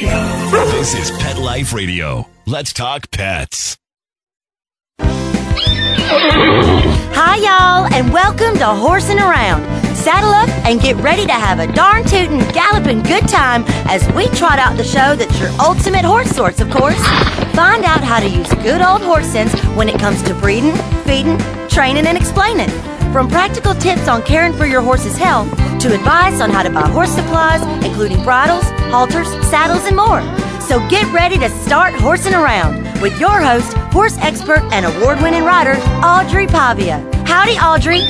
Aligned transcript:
This 0.00 0.94
is 0.94 1.10
Pet 1.18 1.36
Life 1.36 1.74
Radio. 1.74 2.26
Let's 2.46 2.72
talk 2.72 3.10
pets. 3.10 3.76
Hi, 7.12 7.36
y'all, 7.36 7.92
and 7.92 8.10
welcome 8.10 8.56
to 8.56 8.64
Horsing 8.64 9.18
Around. 9.18 9.62
Saddle 9.94 10.30
up 10.30 10.48
and 10.64 10.80
get 10.80 10.96
ready 10.96 11.26
to 11.26 11.32
have 11.32 11.58
a 11.58 11.70
darn 11.74 12.04
tootin', 12.04 12.38
galloping 12.54 13.02
good 13.02 13.28
time 13.28 13.64
as 13.90 14.10
we 14.14 14.26
trot 14.28 14.58
out 14.58 14.78
the 14.78 14.84
show 14.84 15.14
that's 15.14 15.38
your 15.38 15.50
ultimate 15.60 16.06
horse 16.06 16.30
sorts, 16.30 16.62
of 16.62 16.70
course. 16.70 16.96
Find 17.52 17.84
out 17.84 18.02
how 18.02 18.20
to 18.20 18.28
use 18.28 18.48
good 18.54 18.80
old 18.80 19.02
horse 19.02 19.26
sense 19.26 19.52
when 19.76 19.90
it 19.90 20.00
comes 20.00 20.22
to 20.22 20.34
breeding, 20.34 20.74
feeding, 21.04 21.36
training, 21.68 22.06
and 22.06 22.16
explaining. 22.16 22.70
From 23.12 23.26
practical 23.26 23.74
tips 23.74 24.06
on 24.06 24.22
caring 24.22 24.52
for 24.52 24.66
your 24.66 24.80
horse's 24.82 25.16
health 25.16 25.50
to 25.80 25.92
advice 25.92 26.40
on 26.40 26.48
how 26.48 26.62
to 26.62 26.70
buy 26.70 26.88
horse 26.88 27.10
supplies, 27.10 27.60
including 27.84 28.22
bridles, 28.22 28.62
halters, 28.92 29.26
saddles, 29.50 29.84
and 29.86 29.96
more. 29.96 30.20
So 30.60 30.78
get 30.88 31.12
ready 31.12 31.36
to 31.38 31.48
start 31.64 31.92
horsing 31.94 32.34
around 32.34 32.84
with 33.02 33.18
your 33.18 33.40
host, 33.40 33.72
horse 33.92 34.16
expert 34.18 34.60
and 34.70 34.86
award 34.86 35.20
winning 35.22 35.42
rider, 35.42 35.72
Audrey 36.04 36.46
Pavia. 36.46 37.00
Howdy, 37.26 37.58
Audrey. 37.58 38.02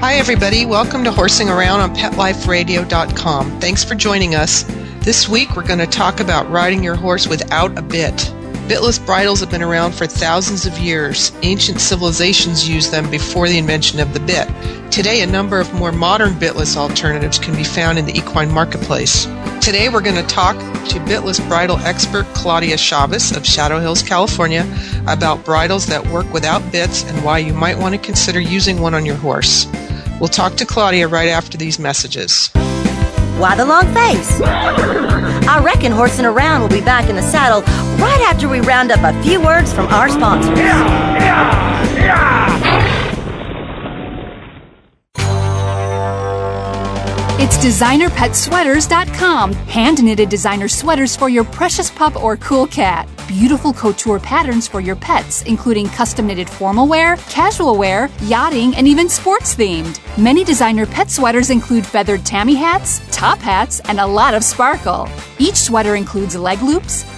Hi, 0.00 0.14
everybody. 0.14 0.64
Welcome 0.64 1.04
to 1.04 1.12
Horsing 1.12 1.50
Around 1.50 1.80
on 1.80 1.94
PetLifeRadio.com. 1.94 3.60
Thanks 3.60 3.84
for 3.84 3.94
joining 3.94 4.36
us. 4.36 4.62
This 5.00 5.28
week, 5.28 5.54
we're 5.54 5.66
going 5.66 5.80
to 5.80 5.86
talk 5.86 6.20
about 6.20 6.50
riding 6.50 6.82
your 6.82 6.94
horse 6.94 7.26
without 7.28 7.76
a 7.76 7.82
bit. 7.82 8.32
Bitless 8.68 8.98
bridles 8.98 9.40
have 9.40 9.50
been 9.50 9.62
around 9.62 9.92
for 9.92 10.06
thousands 10.06 10.66
of 10.66 10.78
years. 10.78 11.32
Ancient 11.40 11.80
civilizations 11.80 12.68
used 12.68 12.92
them 12.92 13.10
before 13.10 13.48
the 13.48 13.56
invention 13.56 13.98
of 13.98 14.12
the 14.12 14.20
bit. 14.20 14.46
Today, 14.92 15.22
a 15.22 15.26
number 15.26 15.58
of 15.58 15.72
more 15.72 15.90
modern 15.90 16.34
bitless 16.34 16.76
alternatives 16.76 17.38
can 17.38 17.56
be 17.56 17.64
found 17.64 17.98
in 17.98 18.04
the 18.04 18.14
equine 18.14 18.52
marketplace. 18.52 19.24
Today, 19.62 19.88
we're 19.88 20.02
going 20.02 20.22
to 20.22 20.34
talk 20.34 20.54
to 20.88 21.00
bitless 21.06 21.40
bridle 21.48 21.78
expert 21.78 22.26
Claudia 22.34 22.76
Chavez 22.76 23.34
of 23.34 23.46
Shadow 23.46 23.80
Hills, 23.80 24.02
California, 24.02 24.70
about 25.06 25.46
bridles 25.46 25.86
that 25.86 26.06
work 26.08 26.30
without 26.30 26.70
bits 26.70 27.04
and 27.04 27.24
why 27.24 27.38
you 27.38 27.54
might 27.54 27.78
want 27.78 27.94
to 27.94 27.98
consider 27.98 28.38
using 28.38 28.82
one 28.82 28.92
on 28.92 29.06
your 29.06 29.16
horse. 29.16 29.66
We'll 30.20 30.28
talk 30.28 30.56
to 30.56 30.66
Claudia 30.66 31.08
right 31.08 31.30
after 31.30 31.56
these 31.56 31.78
messages. 31.78 32.50
Why 33.38 33.56
the 33.56 33.64
long 33.64 33.86
face? 33.94 34.42
I 34.42 35.62
reckon 35.64 35.90
horsing 35.90 36.26
around 36.26 36.60
will 36.60 36.68
be 36.68 36.82
back 36.82 37.08
in 37.08 37.16
the 37.16 37.22
saddle 37.22 37.62
right 37.98 38.20
after 38.22 38.48
we 38.48 38.60
round 38.60 38.90
up 38.90 39.00
a 39.02 39.22
few 39.22 39.40
words 39.42 39.72
from 39.72 39.86
our 39.88 40.08
sponsors. 40.08 40.58
It's 47.40 47.56
designerpetsweaters.com. 47.58 49.52
Hand 49.52 50.02
knitted 50.02 50.28
designer 50.28 50.66
sweaters 50.66 51.14
for 51.14 51.28
your 51.28 51.44
precious 51.44 51.88
pup 51.88 52.20
or 52.22 52.36
cool 52.38 52.66
cat. 52.66 53.08
Beautiful 53.28 53.72
couture 53.72 54.18
patterns 54.18 54.66
for 54.66 54.80
your 54.80 54.96
pets, 54.96 55.42
including 55.42 55.86
custom 55.88 56.26
knitted 56.26 56.50
formal 56.50 56.88
wear, 56.88 57.16
casual 57.28 57.76
wear, 57.76 58.10
yachting, 58.22 58.74
and 58.74 58.88
even 58.88 59.08
sports 59.08 59.54
themed. 59.54 60.00
Many 60.18 60.42
designer 60.42 60.84
pet 60.84 61.10
sweaters 61.10 61.50
include 61.50 61.86
feathered 61.86 62.26
tammy 62.26 62.56
hats, 62.56 63.00
top 63.12 63.38
hats, 63.38 63.80
and 63.80 64.00
a 64.00 64.06
lot 64.06 64.34
of 64.34 64.42
sparkle. 64.42 65.08
Each 65.38 65.56
sweater 65.56 65.94
includes 65.94 66.34
leg 66.34 66.60
loops, 66.62 67.04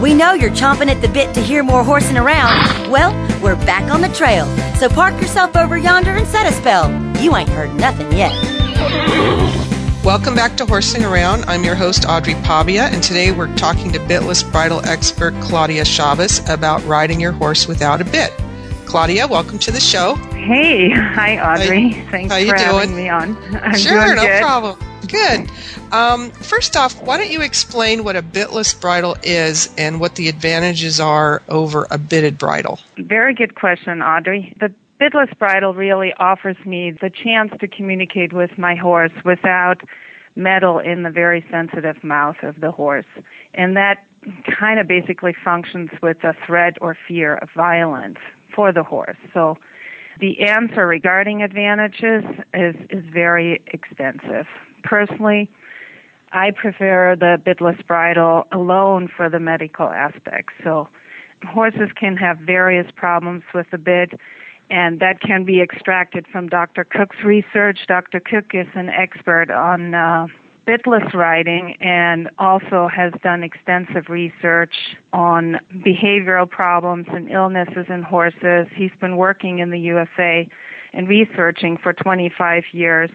We 0.00 0.14
know 0.14 0.32
you're 0.32 0.50
chomping 0.50 0.86
at 0.88 1.02
the 1.02 1.08
bit 1.08 1.34
to 1.34 1.40
hear 1.42 1.64
more 1.64 1.82
horsing 1.82 2.16
around. 2.16 2.88
Well, 2.88 3.10
we're 3.42 3.56
back 3.66 3.90
on 3.92 4.00
the 4.00 4.08
trail. 4.10 4.46
So 4.76 4.88
park 4.88 5.20
yourself 5.20 5.56
over 5.56 5.76
yonder 5.76 6.12
and 6.12 6.26
set 6.26 6.46
a 6.46 6.52
spell. 6.52 6.88
You 7.20 7.34
ain't 7.34 7.48
heard 7.48 7.74
nothing 7.74 8.12
yet. 8.12 8.32
Welcome 10.04 10.36
back 10.36 10.56
to 10.58 10.66
Horsing 10.66 11.04
Around. 11.04 11.46
I'm 11.46 11.64
your 11.64 11.74
host, 11.74 12.06
Audrey 12.08 12.34
Pavia, 12.34 12.84
and 12.84 13.02
today 13.02 13.32
we're 13.32 13.52
talking 13.56 13.90
to 13.92 13.98
bitless 13.98 14.44
bridle 14.52 14.80
expert 14.86 15.34
Claudia 15.42 15.84
Chavez 15.84 16.48
about 16.48 16.84
riding 16.84 17.20
your 17.20 17.32
horse 17.32 17.66
without 17.66 18.00
a 18.00 18.04
bit. 18.04 18.32
Claudia, 18.86 19.26
welcome 19.26 19.58
to 19.58 19.72
the 19.72 19.80
show. 19.80 20.14
Hey, 20.32 20.90
hi 20.90 21.38
Audrey. 21.40 21.90
How, 21.90 22.10
Thanks 22.12 22.32
how 22.32 22.38
you 22.38 22.50
for 22.52 22.56
doing? 22.56 22.68
having 22.68 22.96
me 22.96 23.08
on. 23.08 23.36
I'm 23.62 23.76
sure, 23.76 24.04
doing 24.04 24.16
no 24.16 24.22
good. 24.22 24.40
problem. 24.42 24.78
Good. 25.08 25.50
Um, 25.92 26.30
first 26.30 26.76
off, 26.76 27.02
why 27.02 27.16
don't 27.16 27.30
you 27.30 27.42
explain 27.42 28.04
what 28.04 28.16
a 28.16 28.22
bitless 28.22 28.78
bridle 28.78 29.16
is 29.22 29.72
and 29.78 30.00
what 30.00 30.16
the 30.16 30.28
advantages 30.28 31.00
are 31.00 31.42
over 31.48 31.86
a 31.90 31.98
bitted 31.98 32.38
bridle? 32.38 32.78
Very 32.98 33.34
good 33.34 33.54
question, 33.54 34.02
Audrey. 34.02 34.54
The 34.60 34.74
bitless 35.00 35.36
bridle 35.38 35.74
really 35.74 36.12
offers 36.14 36.56
me 36.66 36.90
the 36.90 37.10
chance 37.10 37.52
to 37.60 37.68
communicate 37.68 38.32
with 38.32 38.58
my 38.58 38.74
horse 38.74 39.12
without 39.24 39.82
metal 40.36 40.78
in 40.78 41.02
the 41.02 41.10
very 41.10 41.44
sensitive 41.50 42.02
mouth 42.04 42.36
of 42.42 42.60
the 42.60 42.70
horse. 42.70 43.06
And 43.54 43.76
that 43.76 44.06
kind 44.58 44.78
of 44.78 44.86
basically 44.86 45.34
functions 45.44 45.90
with 46.02 46.22
a 46.24 46.34
threat 46.46 46.76
or 46.80 46.96
fear 47.06 47.36
of 47.36 47.50
violence 47.54 48.18
for 48.54 48.72
the 48.72 48.82
horse. 48.82 49.16
So 49.32 49.56
the 50.20 50.40
answer 50.40 50.86
regarding 50.86 51.42
advantages 51.42 52.24
is, 52.52 52.74
is 52.90 53.04
very 53.12 53.62
extensive. 53.68 54.46
Personally, 54.82 55.50
I 56.30 56.50
prefer 56.50 57.16
the 57.16 57.40
bitless 57.44 57.86
bridle 57.86 58.44
alone 58.52 59.08
for 59.14 59.30
the 59.30 59.40
medical 59.40 59.88
aspect. 59.88 60.50
So 60.62 60.88
horses 61.42 61.90
can 61.96 62.16
have 62.16 62.38
various 62.38 62.90
problems 62.94 63.42
with 63.54 63.66
the 63.70 63.78
bit 63.78 64.12
and 64.70 65.00
that 65.00 65.20
can 65.20 65.44
be 65.44 65.60
extracted 65.60 66.26
from 66.30 66.48
Dr. 66.48 66.84
Cook's 66.84 67.16
research. 67.24 67.78
Dr. 67.86 68.20
Cook 68.20 68.50
is 68.52 68.66
an 68.74 68.90
expert 68.90 69.50
on 69.50 69.94
uh, 69.94 70.26
bitless 70.66 71.14
riding 71.14 71.76
and 71.80 72.28
also 72.36 72.88
has 72.88 73.14
done 73.22 73.42
extensive 73.42 74.10
research 74.10 74.74
on 75.14 75.56
behavioral 75.72 76.48
problems 76.48 77.06
and 77.08 77.30
illnesses 77.30 77.86
in 77.88 78.02
horses. 78.02 78.66
He's 78.74 78.94
been 79.00 79.16
working 79.16 79.60
in 79.60 79.70
the 79.70 79.80
USA 79.80 80.46
and 80.92 81.08
researching 81.08 81.78
for 81.78 81.94
25 81.94 82.64
years. 82.72 83.10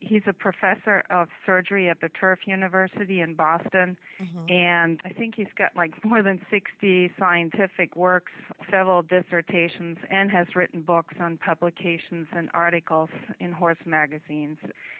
He's 0.00 0.22
a 0.26 0.32
professor 0.32 1.00
of 1.10 1.28
surgery 1.44 1.88
at 1.88 2.00
the 2.00 2.08
Tufts 2.08 2.46
University 2.46 3.20
in 3.20 3.34
Boston, 3.34 3.98
mm-hmm. 4.18 4.48
and 4.48 5.00
I 5.04 5.12
think 5.12 5.34
he's 5.34 5.52
got 5.56 5.74
like 5.74 6.04
more 6.04 6.22
than 6.22 6.46
60 6.48 7.12
scientific 7.18 7.96
works, 7.96 8.32
several 8.70 9.02
dissertations, 9.02 9.98
and 10.08 10.30
has 10.30 10.54
written 10.54 10.84
books 10.84 11.14
on 11.18 11.36
publications 11.36 12.28
and 12.30 12.48
articles 12.54 13.10
in 13.40 13.52
horse 13.52 13.84
magazines. 13.84 14.58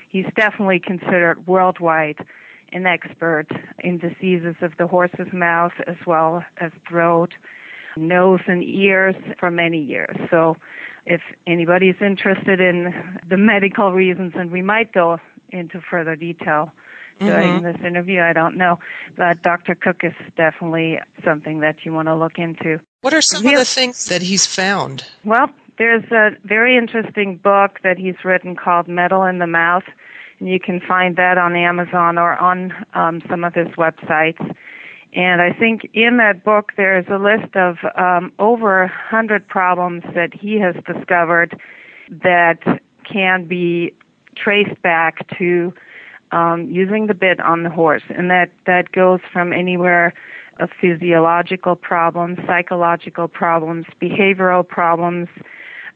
He's 0.08 0.26
definitely 0.34 0.80
considered 0.80 1.46
worldwide 1.46 2.26
an 2.72 2.86
expert 2.86 3.46
in 3.78 3.98
diseases 3.98 4.56
of 4.62 4.76
the 4.78 4.86
horse's 4.86 5.32
mouth 5.32 5.72
as 5.86 5.96
well 6.06 6.44
as 6.58 6.72
throat, 6.88 7.34
nose, 8.06 8.40
and 8.46 8.62
ears 8.62 9.16
for 9.38 9.50
many 9.50 9.82
years. 9.82 10.16
So 10.30 10.56
if 11.04 11.22
anybody's 11.46 12.00
interested 12.00 12.60
in 12.60 13.18
the 13.26 13.36
medical 13.36 13.92
reasons, 13.92 14.34
and 14.36 14.50
we 14.50 14.62
might 14.62 14.92
go 14.92 15.18
into 15.48 15.80
further 15.80 16.16
detail 16.16 16.72
during 17.18 17.62
this 17.62 17.76
interview, 17.84 18.20
I 18.20 18.32
don't 18.32 18.56
know. 18.56 18.78
But 19.16 19.42
Dr. 19.42 19.74
Cook 19.74 20.04
is 20.04 20.12
definitely 20.36 20.98
something 21.24 21.60
that 21.60 21.84
you 21.84 21.92
want 21.92 22.06
to 22.06 22.14
look 22.14 22.38
into. 22.38 22.80
What 23.00 23.12
are 23.14 23.20
some 23.20 23.44
of 23.44 23.50
Yeah. 23.50 23.58
the 23.58 23.64
things 23.64 24.06
that 24.06 24.22
he's 24.22 24.46
found? 24.46 25.04
Well, 25.24 25.50
there's 25.78 26.04
a 26.12 26.36
very 26.44 26.76
interesting 26.76 27.36
book 27.36 27.80
that 27.82 27.96
he's 27.98 28.24
written 28.24 28.56
called 28.56 28.88
Metal 28.88 29.24
in 29.24 29.38
the 29.38 29.46
Mouth, 29.46 29.84
and 30.38 30.48
you 30.48 30.60
can 30.60 30.80
find 30.80 31.16
that 31.16 31.38
on 31.38 31.56
Amazon 31.56 32.18
or 32.18 32.36
on 32.36 32.72
um, 32.94 33.20
some 33.28 33.44
of 33.44 33.54
his 33.54 33.68
websites. 33.76 34.54
And 35.12 35.40
I 35.40 35.52
think 35.52 35.90
in 35.94 36.18
that 36.18 36.44
book 36.44 36.72
there 36.76 36.98
is 36.98 37.06
a 37.08 37.18
list 37.18 37.56
of 37.56 37.76
um, 37.96 38.32
over 38.38 38.82
a 38.82 38.88
hundred 38.88 39.48
problems 39.48 40.02
that 40.14 40.34
he 40.34 40.60
has 40.60 40.74
discovered 40.84 41.60
that 42.10 42.82
can 43.04 43.46
be 43.46 43.94
traced 44.36 44.80
back 44.82 45.26
to 45.38 45.72
um, 46.30 46.70
using 46.70 47.06
the 47.06 47.14
bit 47.14 47.40
on 47.40 47.62
the 47.62 47.70
horse, 47.70 48.02
and 48.10 48.30
that 48.30 48.50
that 48.66 48.92
goes 48.92 49.20
from 49.32 49.52
anywhere 49.52 50.12
of 50.60 50.70
physiological 50.80 51.74
problems, 51.74 52.38
psychological 52.46 53.28
problems, 53.28 53.86
behavioral 54.02 54.66
problems, 54.66 55.28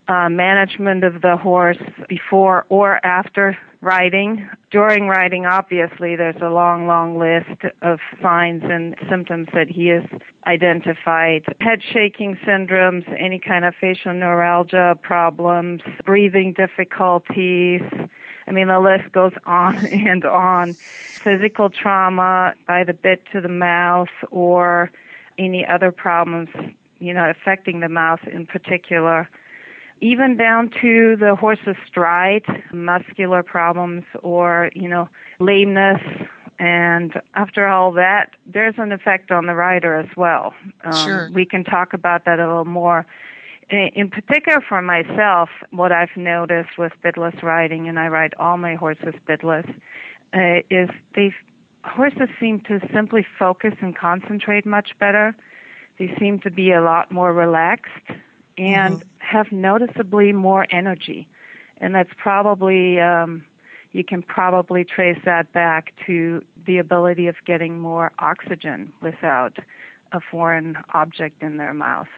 uh, 0.09 0.29
management 0.29 1.05
of 1.05 1.21
the 1.21 1.37
horse 1.37 1.79
before 2.09 2.65
or 2.69 3.05
after 3.05 3.59
riding. 3.83 4.49
During 4.71 5.09
riding, 5.09 5.45
obviously, 5.45 6.17
there's 6.17 6.41
a 6.41 6.49
long, 6.49 6.87
long 6.87 7.19
list 7.19 7.63
of 7.83 7.99
signs 8.23 8.63
and 8.65 8.97
symptoms 9.11 9.49
that 9.53 9.69
he 9.69 9.89
has 9.89 10.05
identified. 10.47 11.45
Head 11.61 11.83
shaking 11.83 12.37
syndromes, 12.37 13.05
any 13.21 13.39
kind 13.39 13.65
of 13.67 13.75
facial 13.79 14.15
neuralgia 14.15 14.99
problems, 15.03 15.83
breathing 16.05 16.55
difficulties. 16.55 17.83
I 18.47 18.53
mean, 18.53 18.69
the 18.69 18.81
list 18.81 19.13
goes 19.13 19.33
on 19.45 19.77
and 19.93 20.25
on. 20.25 20.73
Physical 20.73 21.69
trauma 21.69 22.55
by 22.67 22.85
the 22.85 22.95
bit 22.95 23.27
to 23.33 23.41
the 23.41 23.49
mouth 23.49 24.09
or 24.31 24.91
any 25.39 25.67
other 25.67 25.91
problems, 25.91 26.49
you 27.01 27.13
know, 27.13 27.29
affecting 27.29 27.81
the 27.81 27.89
mouth 27.89 28.21
in 28.33 28.47
particular 28.47 29.29
even 30.03 30.37
down 30.37 30.69
to 30.83 31.17
the 31.17 31.37
horse's 31.37 31.77
stride, 31.87 32.45
muscular 32.73 33.45
problems 33.45 34.05
or, 34.23 34.71
you 34.75 34.89
know, 34.89 35.09
lameness. 35.39 36.03
And 36.59 37.23
after 37.35 37.69
all 37.69 37.93
that, 37.93 38.35
there's 38.45 38.75
an 38.79 38.91
effect 38.91 39.31
on 39.31 39.47
the 39.47 39.55
rider 39.55 39.97
as 39.97 40.15
well. 40.17 40.55
Um, 40.83 40.93
sure. 40.93 41.31
We 41.31 41.47
can 41.47 41.63
talk 41.63 41.93
about 41.93 42.25
that 42.25 42.41
a 42.41 42.47
little 42.49 42.65
more. 42.65 43.07
In 43.71 44.11
particular 44.11 44.61
for 44.61 44.83
myself, 44.83 45.49
what 45.71 45.93
I've 45.93 46.17
noticed 46.17 46.77
with 46.77 46.93
bitless 47.03 47.41
riding, 47.43 47.89
and 47.89 47.99
I 47.99 48.09
ride 48.09 48.35
all 48.35 48.59
my 48.59 48.75
horses 48.75 49.15
bitless, 49.27 49.69
uh, 50.35 50.63
is 50.69 50.91
they 51.15 51.33
horses 51.85 52.29
seem 52.41 52.61
to 52.63 52.81
simply 52.93 53.25
focus 53.39 53.75
and 53.81 53.97
concentrate 53.97 54.67
much 54.67 54.99
better. 54.99 55.35
They 55.99 56.15
seem 56.19 56.41
to 56.41 56.51
be 56.51 56.73
a 56.73 56.83
lot 56.83 57.13
more 57.13 57.33
relaxed 57.33 58.11
and 58.59 58.97
mm-hmm. 58.97 59.12
Have 59.33 59.51
noticeably 59.51 60.33
more 60.33 60.67
energy. 60.71 61.29
And 61.79 61.95
that's 61.95 62.13
probably, 62.17 63.01
um, 63.01 63.47
you 63.93 64.05
can 64.05 64.23
probably 64.23 64.85
trace 64.85 65.19
that 65.25 65.53
back 65.53 65.95
to 66.07 66.47
the 66.57 66.79
ability 66.79 67.27
of 67.27 67.37
getting 67.45 67.79
more 67.79 68.13
oxygen 68.19 68.93
without 69.03 69.59
a 70.13 70.21
foreign 70.21 70.77
object 70.95 71.43
in 71.43 71.57
their 71.57 71.75
mouth. 71.75 72.09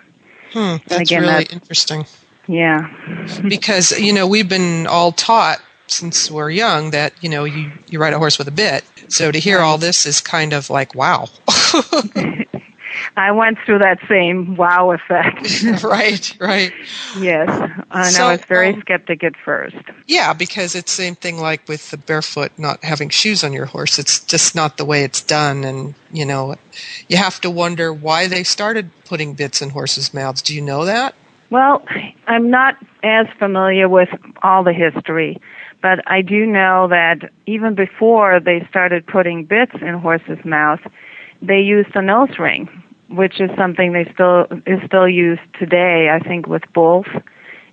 Hmm, 0.52 0.76
that's 0.86 1.10
again, 1.10 1.22
really 1.22 1.32
that's, 1.32 1.52
interesting. 1.52 2.04
Yeah. 2.46 2.92
because, 3.48 3.92
you 3.98 4.12
know, 4.12 4.26
we've 4.26 4.48
been 4.48 4.86
all 4.86 5.12
taught 5.12 5.62
since 5.86 6.30
we're 6.30 6.50
young 6.50 6.90
that, 6.90 7.14
you 7.22 7.28
know, 7.28 7.44
you, 7.44 7.72
you 7.88 7.98
ride 7.98 8.12
a 8.12 8.18
horse 8.18 8.38
with 8.38 8.48
a 8.48 8.52
bit. 8.52 8.84
So 9.08 9.30
to 9.30 9.38
hear 9.38 9.60
all 9.60 9.78
this 9.78 10.06
is 10.06 10.20
kind 10.20 10.52
of 10.52 10.70
like, 10.70 10.94
wow. 10.94 11.28
I 13.16 13.32
went 13.32 13.58
through 13.64 13.78
that 13.80 13.98
same 14.08 14.56
wow 14.56 14.92
effect. 14.92 15.62
right, 15.84 16.36
right. 16.40 16.72
Yes, 17.18 17.48
and 17.90 18.12
so, 18.12 18.26
I 18.26 18.32
was 18.32 18.44
very 18.46 18.72
um, 18.72 18.80
skeptic 18.80 19.24
at 19.24 19.34
first. 19.44 19.76
Yeah, 20.06 20.32
because 20.32 20.74
it's 20.74 20.96
the 20.96 21.02
same 21.02 21.14
thing 21.14 21.38
like 21.38 21.66
with 21.68 21.90
the 21.90 21.96
barefoot 21.96 22.52
not 22.58 22.82
having 22.84 23.08
shoes 23.08 23.44
on 23.44 23.52
your 23.52 23.66
horse. 23.66 23.98
It's 23.98 24.20
just 24.24 24.54
not 24.54 24.76
the 24.76 24.84
way 24.84 25.04
it's 25.04 25.22
done, 25.22 25.64
and 25.64 25.94
you 26.12 26.24
know, 26.24 26.56
you 27.08 27.16
have 27.16 27.40
to 27.42 27.50
wonder 27.50 27.92
why 27.92 28.26
they 28.26 28.44
started 28.44 28.90
putting 29.04 29.34
bits 29.34 29.62
in 29.62 29.70
horses' 29.70 30.12
mouths. 30.14 30.42
Do 30.42 30.54
you 30.54 30.60
know 30.60 30.84
that? 30.84 31.14
Well, 31.50 31.84
I'm 32.26 32.50
not 32.50 32.76
as 33.02 33.26
familiar 33.38 33.88
with 33.88 34.08
all 34.42 34.64
the 34.64 34.72
history, 34.72 35.40
but 35.82 36.00
I 36.10 36.22
do 36.22 36.46
know 36.46 36.88
that 36.88 37.30
even 37.46 37.74
before 37.74 38.40
they 38.40 38.66
started 38.70 39.06
putting 39.06 39.44
bits 39.44 39.74
in 39.80 39.94
horses' 39.94 40.44
mouths, 40.44 40.82
they 41.46 41.60
used 41.60 41.94
a 41.94 42.02
nose 42.02 42.38
ring 42.38 42.68
which 43.08 43.40
is 43.40 43.50
something 43.56 43.92
they 43.92 44.10
still 44.12 44.46
is 44.66 44.80
still 44.86 45.08
used 45.08 45.42
today. 45.58 46.10
I 46.10 46.18
think 46.18 46.46
with 46.46 46.62
bulls, 46.72 47.06
it 47.14 47.22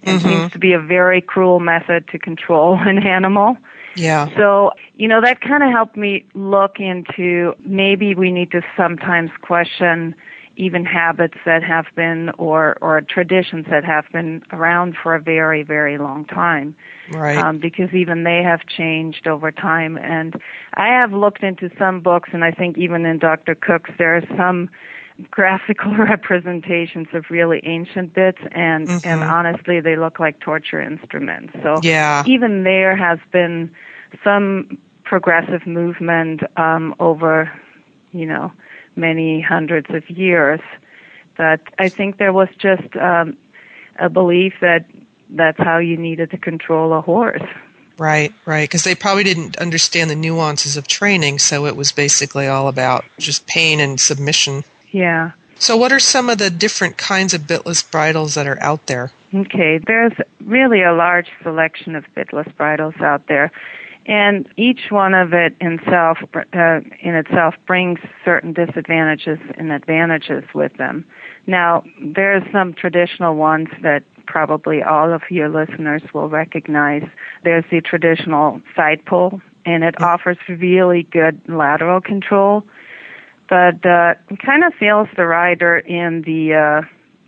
mm-hmm. 0.06 0.27
seems 0.27 0.51
to 0.53 0.59
be 0.59 0.73
a 0.73 0.79
very 0.79 1.21
cruel 1.21 1.59
method 1.59 2.07
to 2.09 2.19
control 2.19 2.75
an 2.79 3.06
animal. 3.06 3.57
Yeah. 3.95 4.33
So, 4.38 4.71
you 4.94 5.07
know, 5.07 5.21
that 5.21 5.41
kind 5.41 5.63
of 5.63 5.71
helped 5.71 5.97
me 5.97 6.25
look 6.33 6.79
into 6.79 7.53
maybe 7.59 8.15
we 8.15 8.31
need 8.31 8.51
to 8.51 8.62
sometimes 8.77 9.31
question 9.41 10.15
even 10.62 10.86
habits 10.86 11.38
that 11.44 11.63
have 11.63 11.88
been 11.96 12.30
or 12.38 12.78
or 12.81 13.02
traditions 13.02 13.66
that 13.72 13.84
have 13.84 14.06
been 14.13 14.44
around 14.52 14.96
for 15.02 15.16
a 15.16 15.19
very 15.19 15.63
very 15.63 15.98
long 15.98 16.24
time 16.24 16.75
right 17.10 17.38
um, 17.38 17.58
because 17.58 17.92
even 17.94 18.24
they 18.24 18.44
have 18.44 18.66
changed 18.68 19.25
over 19.25 19.52
time 19.52 19.98
and 19.98 20.40
i 20.75 20.88
have 20.88 21.12
looked 21.12 21.42
into 21.42 21.72
some 21.80 22.00
books 22.00 22.30
and 22.31 22.44
i 22.44 22.52
think 22.52 22.78
even 22.78 23.06
in 23.06 23.18
dr 23.18 23.56
cook's 23.56 23.90
there 23.98 24.16
are 24.16 24.38
some 24.38 24.69
graphical 25.31 25.96
representations 25.98 27.08
of 27.13 27.25
really 27.31 27.60
ancient 27.63 28.13
bits 28.13 28.40
and 28.52 28.88
mm-hmm. 28.88 29.08
and 29.08 29.24
honestly 29.24 29.81
they 29.81 29.96
look 29.98 30.19
like 30.19 30.40
torture 30.40 30.80
instruments 30.80 31.54
so 31.63 31.80
yeah. 31.81 32.24
even 32.28 32.63
there 32.63 32.96
has 32.96 33.18
been 33.31 33.74
some 34.24 34.80
progressive 35.06 35.66
movement 35.66 36.42
um, 36.58 36.94
over 37.00 37.52
you 38.12 38.28
know 38.28 38.52
many 38.95 39.41
hundreds 39.41 39.89
of 39.89 40.09
years 40.09 40.59
but 41.38 41.61
i 41.79 41.89
think 41.89 42.17
there 42.17 42.33
was 42.33 42.49
just 42.57 42.95
um, 42.97 43.38
a 43.99 44.09
belief 44.09 44.53
that 44.61 44.85
that's 45.29 45.57
how 45.57 45.77
you 45.77 45.97
needed 45.97 46.29
to 46.29 46.38
control 46.38 46.93
a 46.93 47.01
horse 47.01 47.43
Right, 47.97 48.33
right. 48.47 48.67
Because 48.67 48.83
they 48.83 48.95
probably 48.95 49.23
didn't 49.23 49.57
understand 49.57 50.09
the 50.09 50.15
nuances 50.15 50.75
of 50.75 50.88
training, 50.88 51.38
so 51.38 51.67
it 51.67 51.75
was 51.75 51.91
basically 51.91 52.47
all 52.47 52.67
about 52.67 53.05
just 53.19 53.45
pain 53.45 53.79
and 53.79 53.99
submission. 53.99 54.63
Yeah. 54.91 55.33
So, 55.61 55.77
what 55.77 55.91
are 55.91 55.99
some 55.99 56.27
of 56.27 56.39
the 56.39 56.49
different 56.49 56.97
kinds 56.97 57.35
of 57.35 57.41
bitless 57.41 57.83
bridles 57.83 58.33
that 58.33 58.47
are 58.47 58.59
out 58.59 58.88
there? 58.88 59.11
Okay, 59.35 59.79
there's 59.85 60.13
really 60.39 60.81
a 60.81 60.93
large 60.93 61.29
selection 61.43 61.95
of 61.95 62.03
bitless 62.15 62.51
bridles 62.57 62.95
out 63.01 63.27
there, 63.27 63.51
and 64.06 64.51
each 64.57 64.89
one 64.89 65.13
of 65.13 65.33
it 65.33 65.56
in 65.62 65.80
itself, 65.80 66.18
uh, 66.33 66.81
in 67.01 67.15
itself 67.15 67.56
brings 67.68 68.00
certain 68.25 68.53
disadvantages 68.53 69.39
and 69.57 69.71
advantages 69.71 70.44
with 70.53 70.75
them. 70.77 71.06
Now, 71.48 71.83
there's 72.01 72.44
some 72.51 72.74
traditional 72.74 73.36
ones 73.36 73.69
that 73.81 74.03
probably 74.25 74.81
all 74.81 75.13
of 75.13 75.21
your 75.30 75.50
listeners 75.50 76.01
will 76.13 76.30
recognize. 76.30 77.07
There's 77.44 77.65
the 77.71 77.81
traditional 77.81 78.62
side 78.75 79.06
pull, 79.06 79.42
and 79.65 79.83
it 79.83 80.01
offers 80.01 80.38
really 80.48 81.03
good 81.03 81.42
lateral 81.48 82.01
control 82.01 82.65
but 83.51 83.86
uh, 83.86 84.13
kind 84.45 84.63
of 84.63 84.74
fails 84.80 85.09
the 85.18 85.25
rider 85.27 85.77
in 85.77 86.21
the 86.21 86.53
uh, 86.53 86.88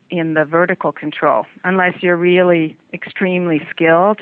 in 0.09 0.35
the 0.35 0.45
vertical 0.45 0.93
control 0.93 1.45
unless 1.65 2.01
you're 2.01 2.15
really 2.15 2.77
extremely 2.93 3.59
skilled. 3.69 4.19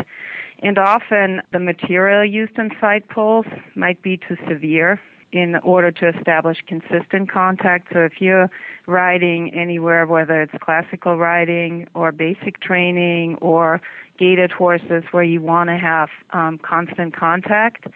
And 0.62 0.78
often 0.78 1.42
the 1.52 1.60
material 1.60 2.24
used 2.24 2.58
in 2.58 2.70
side 2.80 3.08
pulls 3.10 3.46
might 3.76 4.02
be 4.02 4.18
too 4.18 4.38
severe 4.48 5.02
in 5.32 5.56
order 5.56 5.92
to 5.92 6.10
establish 6.10 6.58
consistent 6.68 7.32
contact. 7.32 7.88
So 7.94 8.00
if 8.00 8.20
you're 8.20 8.50
riding 8.86 9.54
anywhere, 9.54 10.06
whether 10.06 10.42
it's 10.42 10.54
classical 10.62 11.18
riding 11.18 11.88
or 11.96 12.12
basic 12.12 12.60
training 12.60 13.38
or 13.38 13.82
gaited 14.18 14.52
horses 14.52 15.04
where 15.12 15.24
you 15.24 15.42
want 15.42 15.70
to 15.70 15.78
have 15.78 16.10
um, 16.32 16.60
constant 16.60 17.16
contact, 17.16 17.88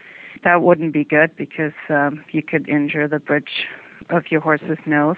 that 0.44 0.62
wouldn't 0.62 0.94
be 0.94 1.04
good 1.04 1.36
because 1.36 1.74
um, 1.90 2.24
you 2.32 2.42
could 2.42 2.70
injure 2.70 3.08
the 3.08 3.20
bridge 3.20 3.68
of 4.10 4.32
your 4.32 4.42
horse's 4.42 4.78
nose. 4.86 5.18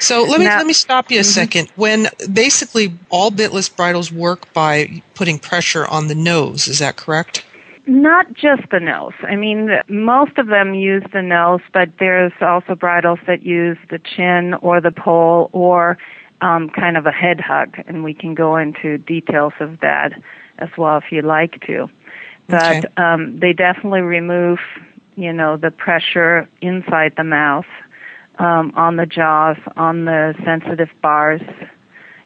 So 0.00 0.22
let 0.22 0.38
me 0.38 0.46
now, 0.46 0.58
let 0.58 0.66
me 0.66 0.72
stop 0.72 1.10
you 1.10 1.18
a 1.18 1.20
mm-hmm. 1.20 1.28
second. 1.28 1.72
When 1.76 2.08
basically 2.32 2.96
all 3.10 3.30
bitless 3.30 3.74
bridles 3.74 4.12
work 4.12 4.52
by 4.52 5.02
putting 5.14 5.38
pressure 5.38 5.86
on 5.86 6.08
the 6.08 6.14
nose, 6.14 6.68
is 6.68 6.78
that 6.78 6.96
correct? 6.96 7.44
Not 7.86 8.32
just 8.34 8.62
the 8.70 8.80
nose. 8.80 9.14
I 9.22 9.34
mean, 9.34 9.70
most 9.88 10.36
of 10.36 10.48
them 10.48 10.74
use 10.74 11.02
the 11.12 11.22
nose, 11.22 11.62
but 11.72 11.88
there's 11.98 12.32
also 12.40 12.74
bridles 12.74 13.18
that 13.26 13.42
use 13.42 13.78
the 13.88 13.98
chin 13.98 14.54
or 14.54 14.80
the 14.80 14.90
poll 14.92 15.48
or 15.52 15.96
um, 16.40 16.68
kind 16.68 16.96
of 16.96 17.06
a 17.06 17.10
head 17.10 17.40
hug, 17.40 17.76
and 17.86 18.04
we 18.04 18.14
can 18.14 18.34
go 18.34 18.56
into 18.56 18.98
details 18.98 19.54
of 19.58 19.80
that 19.80 20.12
as 20.58 20.68
well 20.76 20.98
if 20.98 21.04
you'd 21.10 21.24
like 21.24 21.60
to. 21.66 21.88
But 22.46 22.84
okay. 22.84 22.94
um, 22.96 23.40
they 23.40 23.52
definitely 23.52 24.02
remove, 24.02 24.58
you 25.16 25.32
know, 25.32 25.56
the 25.56 25.70
pressure 25.70 26.48
inside 26.60 27.14
the 27.16 27.24
mouth 27.24 27.66
um, 28.38 28.72
on 28.76 28.96
the 28.96 29.06
jaws, 29.06 29.56
on 29.76 30.04
the 30.04 30.34
sensitive 30.44 30.90
bars 31.02 31.42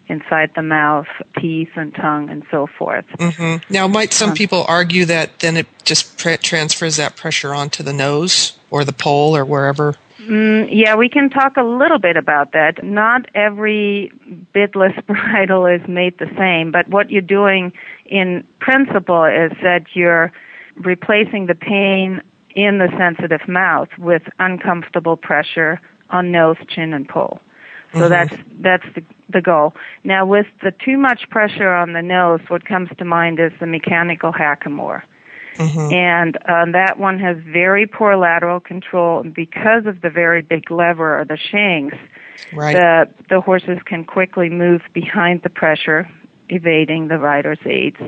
inside 0.09 0.53
the 0.55 0.63
mouth, 0.63 1.07
teeth 1.41 1.71
and 1.75 1.95
tongue, 1.95 2.29
and 2.29 2.45
so 2.51 2.67
forth. 2.67 3.07
Mm-hmm. 3.19 3.73
Now, 3.73 3.89
might 3.89 4.13
some 4.13 4.31
um, 4.31 4.37
people 4.37 4.65
argue 4.69 5.05
that 5.07 5.39
then 5.41 5.57
it 5.57 5.67
just 5.85 6.19
pre- 6.19 6.37
transfers 6.37 6.97
that 6.97 7.17
pressure 7.17 7.55
onto 7.55 7.83
the 7.83 7.93
nose 7.93 8.59
or 8.71 8.85
the 8.85 8.93
poll 8.93 9.37
or 9.37 9.45
wherever? 9.45 9.97
Mm, 10.19 10.69
yeah, 10.71 10.95
we 10.95 11.09
can 11.09 11.31
talk 11.31 11.57
a 11.57 11.63
little 11.63 11.99
bit 11.99 12.17
about 12.17 12.53
that. 12.53 12.85
Not 12.85 13.27
every 13.35 14.13
bitless 14.55 14.95
bridle 15.07 15.67
is 15.67 15.81
made 15.89 16.19
the 16.19 16.31
same, 16.37 16.71
but 16.71 16.89
what 16.89 17.11
you're 17.11 17.23
doing 17.23 17.73
in 18.05 18.47
principle 18.61 19.25
is 19.25 19.53
that 19.63 19.87
you're 19.95 20.33
replacing 20.77 21.47
the 21.47 21.55
pain 21.55 22.23
in 22.55 22.79
the 22.79 22.89
sensitive 22.99 23.49
mouth 23.49 23.89
with 23.99 24.23
uncomfortable 24.39 25.17
pressure 25.17 25.81
on 26.13 26.31
nose, 26.31 26.57
chin, 26.69 26.93
and 26.93 27.09
poll. 27.09 27.41
So 27.93 28.09
mm-hmm. 28.09 28.09
that's 28.09 28.43
that's 28.61 28.95
the, 28.95 29.05
the 29.29 29.43
goal. 29.43 29.75
Now, 30.05 30.25
with 30.25 30.47
the 30.63 30.71
too 30.71 30.97
much 30.97 31.29
pressure 31.29 31.73
on 31.73 31.93
the 31.93 32.03
nose, 32.03 32.41
what 32.49 32.65
comes 32.65 32.89
to 32.97 33.05
mind 33.05 33.39
is 33.39 33.53
the 33.61 33.67
mechanical 33.67 34.33
hackamore. 34.33 35.03
Mm-hmm. 35.57 35.93
And 35.93 36.39
um, 36.49 36.73
that 36.73 36.99
one 36.99 37.19
has 37.19 37.37
very 37.45 37.87
poor 37.87 38.17
lateral 38.17 38.61
control. 38.61 39.21
And 39.21 39.35
because 39.35 39.85
of 39.87 40.01
the 40.01 40.09
very 40.09 40.41
big 40.41 40.71
lever 40.71 41.21
or 41.21 41.25
the 41.25 41.37
shanks, 41.37 41.97
right. 42.55 42.75
the, 42.75 43.25
the 43.29 43.41
horses 43.41 43.79
can 43.85 44.05
quickly 44.05 44.49
move 44.49 44.81
behind 44.95 45.43
the 45.43 45.51
pressure, 45.51 46.09
evading 46.49 47.09
the 47.09 47.19
rider's 47.19 47.59
aids. 47.67 47.99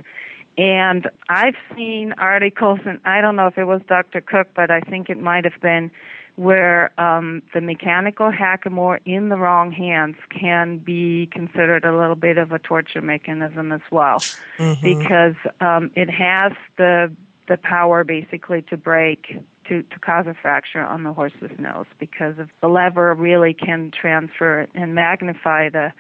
And 0.57 1.11
I've 1.29 1.57
seen 1.75 2.13
articles, 2.13 2.79
and 2.87 3.01
I 3.05 3.21
don't 3.21 3.37
know 3.37 3.49
if 3.49 3.59
it 3.59 3.65
was 3.65 3.83
Dr. 3.89 4.21
Cook, 4.21 4.49
but 4.55 4.71
I 4.71 4.81
think 4.81 5.11
it 5.11 5.19
might 5.19 5.45
have 5.45 5.61
been, 5.61 5.91
where 6.37 6.99
um, 7.01 7.43
the 7.55 7.61
mechanical 7.61 8.31
hackamore 8.31 9.01
in 9.05 9.29
the 9.29 9.37
wrong 9.37 9.71
hands 9.71 10.17
can 10.31 10.79
be 10.79 11.27
considered 11.29 11.85
a 11.85 11.97
little 11.97 12.17
bit 12.17 12.39
of 12.39 12.51
a 12.51 12.59
torture 12.59 13.01
mechanism 13.01 13.71
as 13.71 13.83
well, 13.91 14.19
mm-hmm. 14.59 14.83
because 14.83 15.37
um, 15.61 15.93
it 15.95 16.11
has 16.11 16.53
the 16.77 17.15
the 17.47 17.57
power 17.59 18.05
basically 18.05 18.63
to 18.63 18.77
break 18.77 19.35
to, 19.67 19.83
to 19.83 19.99
cause 19.99 20.27
a 20.27 20.35
fracture 20.35 20.81
on 20.81 21.03
the 21.03 21.13
horse's 21.13 21.59
nose 21.59 21.87
because 21.99 22.39
of 22.39 22.51
the 22.61 22.69
lever 22.69 23.15
really 23.15 23.55
can 23.55 23.91
transfer 23.91 24.67
and 24.75 24.95
magnify 24.95 25.69
the 25.69 25.93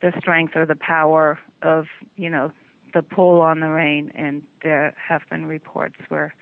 the 0.00 0.12
strength 0.18 0.56
or 0.56 0.66
the 0.66 0.76
power 0.76 1.38
of 1.62 1.86
you 2.16 2.28
know 2.28 2.52
the 2.92 3.02
pull 3.02 3.40
on 3.40 3.60
the 3.60 3.68
rein. 3.68 4.10
And 4.14 4.46
there 4.62 4.92
have 4.92 5.28
been 5.28 5.46
reports 5.46 5.98
where 6.08 6.34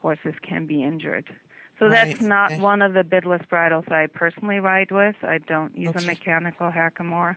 horses 0.00 0.34
can 0.42 0.66
be 0.66 0.82
injured 0.82 1.40
so 1.82 1.88
right. 1.88 2.08
that's 2.08 2.20
not 2.20 2.52
okay. 2.52 2.60
one 2.60 2.80
of 2.80 2.92
the 2.92 3.02
bitless 3.02 3.44
bridles 3.48 3.84
I 3.88 4.06
personally 4.06 4.58
ride 4.58 4.92
with. 4.92 5.16
I 5.22 5.38
don't 5.38 5.76
use 5.76 5.88
okay. 5.88 6.04
a 6.04 6.06
mechanical 6.06 6.70
hackamore. 6.70 7.36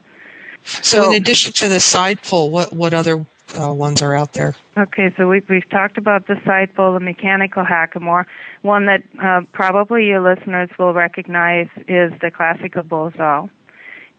So, 0.64 0.82
so, 0.84 1.10
in 1.10 1.16
addition 1.22 1.52
to 1.54 1.68
the 1.68 1.80
side 1.80 2.22
pull, 2.22 2.52
what 2.52 2.72
what 2.72 2.94
other 2.94 3.26
uh, 3.60 3.74
ones 3.74 4.04
are 4.04 4.14
out 4.16 4.34
there? 4.34 4.56
Okay, 4.78 5.12
so 5.18 5.28
we've 5.28 5.50
we've 5.50 5.68
talked 5.70 5.98
about 5.98 6.28
the 6.28 6.36
side 6.46 6.76
pull, 6.76 6.94
the 6.94 7.00
mechanical 7.00 7.64
hackamore. 7.64 8.28
One 8.62 8.86
that 8.86 9.04
uh, 9.20 9.42
probably 9.52 10.06
your 10.06 10.22
listeners 10.22 10.70
will 10.78 10.94
recognize 10.94 11.70
is 11.88 12.12
the 12.22 12.30
classical 12.32 12.84
Bosal, 12.84 13.50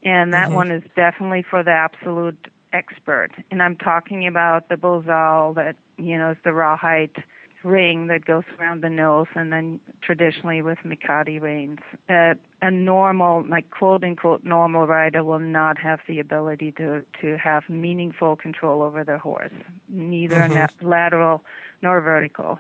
and 0.03 0.33
that 0.33 0.47
mm-hmm. 0.47 0.55
one 0.55 0.73
is 0.73 0.83
definitely 0.97 1.45
for 1.49 1.63
the 1.63 1.71
absolute 1.71 2.51
expert. 2.73 3.31
And 3.53 3.63
I'm 3.63 3.77
talking 3.77 4.27
about 4.27 4.69
the 4.69 4.75
Bosal 4.75 5.55
that 5.55 5.77
you 5.99 6.19
know 6.19 6.33
is 6.33 6.39
the 6.43 6.53
rawhide 6.53 7.23
ring 7.65 8.07
that 8.09 8.25
goes 8.25 8.45
around 8.59 8.83
the 8.83 8.91
nose 8.91 9.27
and 9.35 9.53
then 9.53 9.81
traditionally 10.01 10.63
with 10.63 10.79
mecate 10.85 11.41
reins. 11.41 11.81
Uh, 12.09 12.35
a 12.63 12.71
normal, 12.71 13.47
like 13.47 13.71
quote 13.71 14.05
unquote 14.05 14.45
normal 14.45 14.87
rider 14.87 15.25
will 15.25 15.39
not 15.39 15.79
have 15.79 16.01
the 16.09 16.19
ability 16.19 16.73
to, 16.73 17.05
to 17.21 17.37
have 17.39 17.69
meaningful 17.69 18.37
control 18.37 18.83
over 18.83 19.05
their 19.05 19.19
horse, 19.19 19.53
neither 19.89 20.37
mm-hmm. 20.37 20.87
lateral 20.87 21.45
nor 21.83 22.01
vertical. 22.01 22.59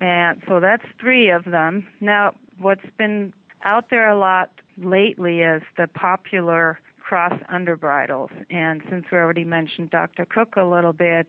And 0.00 0.42
so 0.48 0.60
that's 0.60 0.84
three 0.98 1.30
of 1.30 1.44
them. 1.44 1.92
Now, 2.00 2.38
what's 2.58 2.88
been 2.96 3.34
out 3.62 3.90
there 3.90 4.08
a 4.08 4.18
lot 4.18 4.60
lately 4.76 5.40
is 5.40 5.62
the 5.76 5.86
popular 5.88 6.80
cross 6.98 7.38
underbridles. 7.50 8.46
And 8.50 8.82
since 8.88 9.06
we 9.10 9.18
already 9.18 9.44
mentioned 9.44 9.90
Dr. 9.90 10.24
Cook 10.24 10.56
a 10.56 10.64
little 10.64 10.92
bit, 10.92 11.28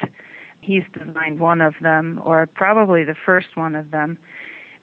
He's 0.61 0.83
designed 0.93 1.39
one 1.39 1.61
of 1.61 1.73
them, 1.81 2.21
or 2.23 2.45
probably 2.47 3.03
the 3.03 3.15
first 3.25 3.55
one 3.55 3.75
of 3.75 3.91
them. 3.91 4.17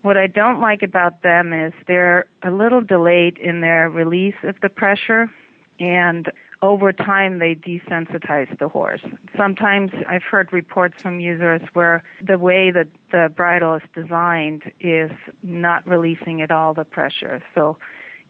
What 0.03 0.17
I 0.17 0.27
don't 0.27 0.61
like 0.61 0.83
about 0.83 1.23
them 1.23 1.53
is 1.53 1.73
they're 1.87 2.29
a 2.43 2.51
little 2.51 2.81
delayed 2.81 3.39
in 3.39 3.61
their 3.61 3.91
release 3.91 4.37
of 4.43 4.61
the 4.61 4.69
pressure, 4.69 5.33
and 5.81 6.31
over 6.63 6.93
time 6.93 7.39
they 7.39 7.55
desensitize 7.55 8.57
the 8.59 8.69
horse. 8.69 9.03
Sometimes 9.37 9.93
I've 10.09 10.23
heard 10.23 10.53
reports 10.53 11.01
from 11.03 11.21
users 11.21 11.63
where 11.73 12.03
the 12.21 12.39
way 12.39 12.71
that 12.73 12.89
the 13.13 13.33
bridle 13.35 13.77
is 13.77 13.83
designed 13.95 14.73
is 14.81 15.13
not 15.43 15.87
releasing 15.87 16.43
at 16.43 16.51
all 16.51 16.75
the 16.75 16.85
pressure. 16.85 17.43
So 17.55 17.79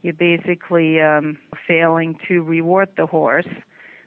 you're 0.03 0.13
basically 0.13 1.01
um, 1.01 1.39
failing 1.67 2.19
to 2.29 2.43
reward 2.43 2.95
the 2.97 3.07
horse 3.07 3.49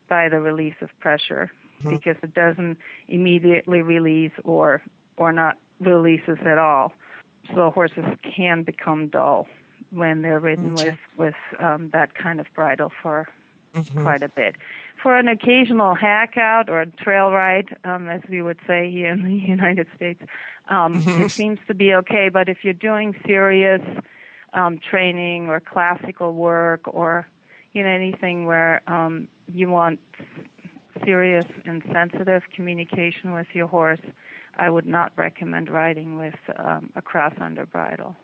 by 0.07 0.29
the 0.29 0.39
release 0.39 0.75
of 0.81 0.89
pressure 0.99 1.51
mm-hmm. 1.81 1.95
because 1.95 2.17
it 2.23 2.33
doesn't 2.33 2.79
immediately 3.07 3.81
release 3.81 4.33
or 4.43 4.83
or 5.17 5.31
not 5.31 5.57
releases 5.79 6.39
at 6.39 6.57
all. 6.57 6.93
So 7.53 7.71
horses 7.71 8.05
can 8.23 8.63
become 8.63 9.09
dull 9.09 9.47
when 9.89 10.21
they're 10.21 10.39
ridden 10.39 10.75
with 10.75 10.99
with 11.17 11.35
um, 11.59 11.89
that 11.89 12.15
kind 12.15 12.39
of 12.39 12.47
bridle 12.53 12.91
for 13.01 13.27
mm-hmm. 13.73 14.01
quite 14.01 14.23
a 14.23 14.29
bit. 14.29 14.55
For 15.01 15.17
an 15.17 15.27
occasional 15.27 15.95
hack 15.95 16.37
out 16.37 16.69
or 16.69 16.81
a 16.81 16.85
trail 16.85 17.31
ride, 17.31 17.75
um, 17.83 18.07
as 18.07 18.21
we 18.29 18.41
would 18.41 18.59
say 18.67 18.91
here 18.91 19.11
in 19.11 19.23
the 19.23 19.33
United 19.47 19.87
States, 19.95 20.21
um, 20.65 20.93
mm-hmm. 20.93 21.23
it 21.23 21.29
seems 21.29 21.59
to 21.67 21.73
be 21.73 21.93
okay. 21.95 22.29
But 22.29 22.49
if 22.49 22.63
you're 22.63 22.73
doing 22.73 23.19
serious 23.25 23.81
um, 24.53 24.79
training 24.79 25.47
or 25.47 25.59
classical 25.59 26.33
work 26.33 26.87
or 26.87 27.27
you 27.73 27.83
know 27.83 27.89
anything 27.89 28.45
where 28.45 28.87
um, 28.89 29.27
you 29.47 29.69
want 29.69 29.99
serious 31.03 31.45
and 31.65 31.83
sensitive 31.91 32.43
communication 32.51 33.33
with 33.33 33.47
your 33.53 33.67
horse, 33.67 34.01
I 34.55 34.69
would 34.69 34.85
not 34.85 35.17
recommend 35.17 35.69
riding 35.69 36.17
with 36.17 36.39
um, 36.55 36.91
a 36.95 37.01
cross 37.01 37.33
under 37.37 37.65
bridle. 37.65 38.15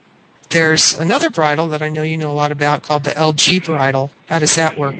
There's 0.50 0.98
another 0.98 1.30
bridle 1.30 1.68
that 1.70 1.82
I 1.82 1.90
know 1.90 2.04
you 2.04 2.18
know 2.18 2.32
a 2.32 2.34
lot 2.34 2.52
about 2.52 2.84
called 2.84 3.04
the 3.04 3.12
LG 3.12 3.66
bridle. 3.66 4.12
How 4.28 4.40
does 4.40 4.56
that 4.56 4.78
work? 4.78 4.96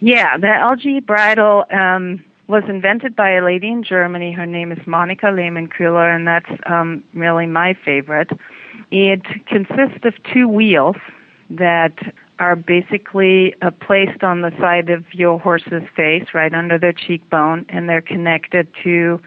Yeah, 0.00 0.36
the 0.38 0.46
LG 0.46 1.04
bridle 1.04 1.64
um, 1.70 2.24
was 2.48 2.64
invented 2.68 3.16
by 3.16 3.32
a 3.32 3.44
lady 3.44 3.68
in 3.68 3.82
Germany. 3.82 4.32
Her 4.32 4.46
name 4.46 4.72
is 4.72 4.78
Monika 4.80 5.34
Lehmann-Kühler, 5.34 6.14
and 6.14 6.26
that's 6.26 6.60
um, 6.66 7.04
really 7.12 7.46
my 7.46 7.74
favorite. 7.74 8.30
It 8.90 9.24
consists 9.46 10.04
of 10.04 10.14
two 10.32 10.48
wheels 10.48 10.96
that 11.50 11.94
are 12.38 12.56
basically 12.56 13.54
uh, 13.62 13.70
placed 13.70 14.22
on 14.22 14.42
the 14.42 14.50
side 14.58 14.90
of 14.90 15.04
your 15.14 15.38
horse's 15.38 15.88
face, 15.94 16.26
right 16.34 16.52
under 16.52 16.78
their 16.78 16.92
cheekbone, 16.92 17.66
and 17.68 17.88
they're 17.88 18.02
connected 18.02 18.68
to 18.82 19.20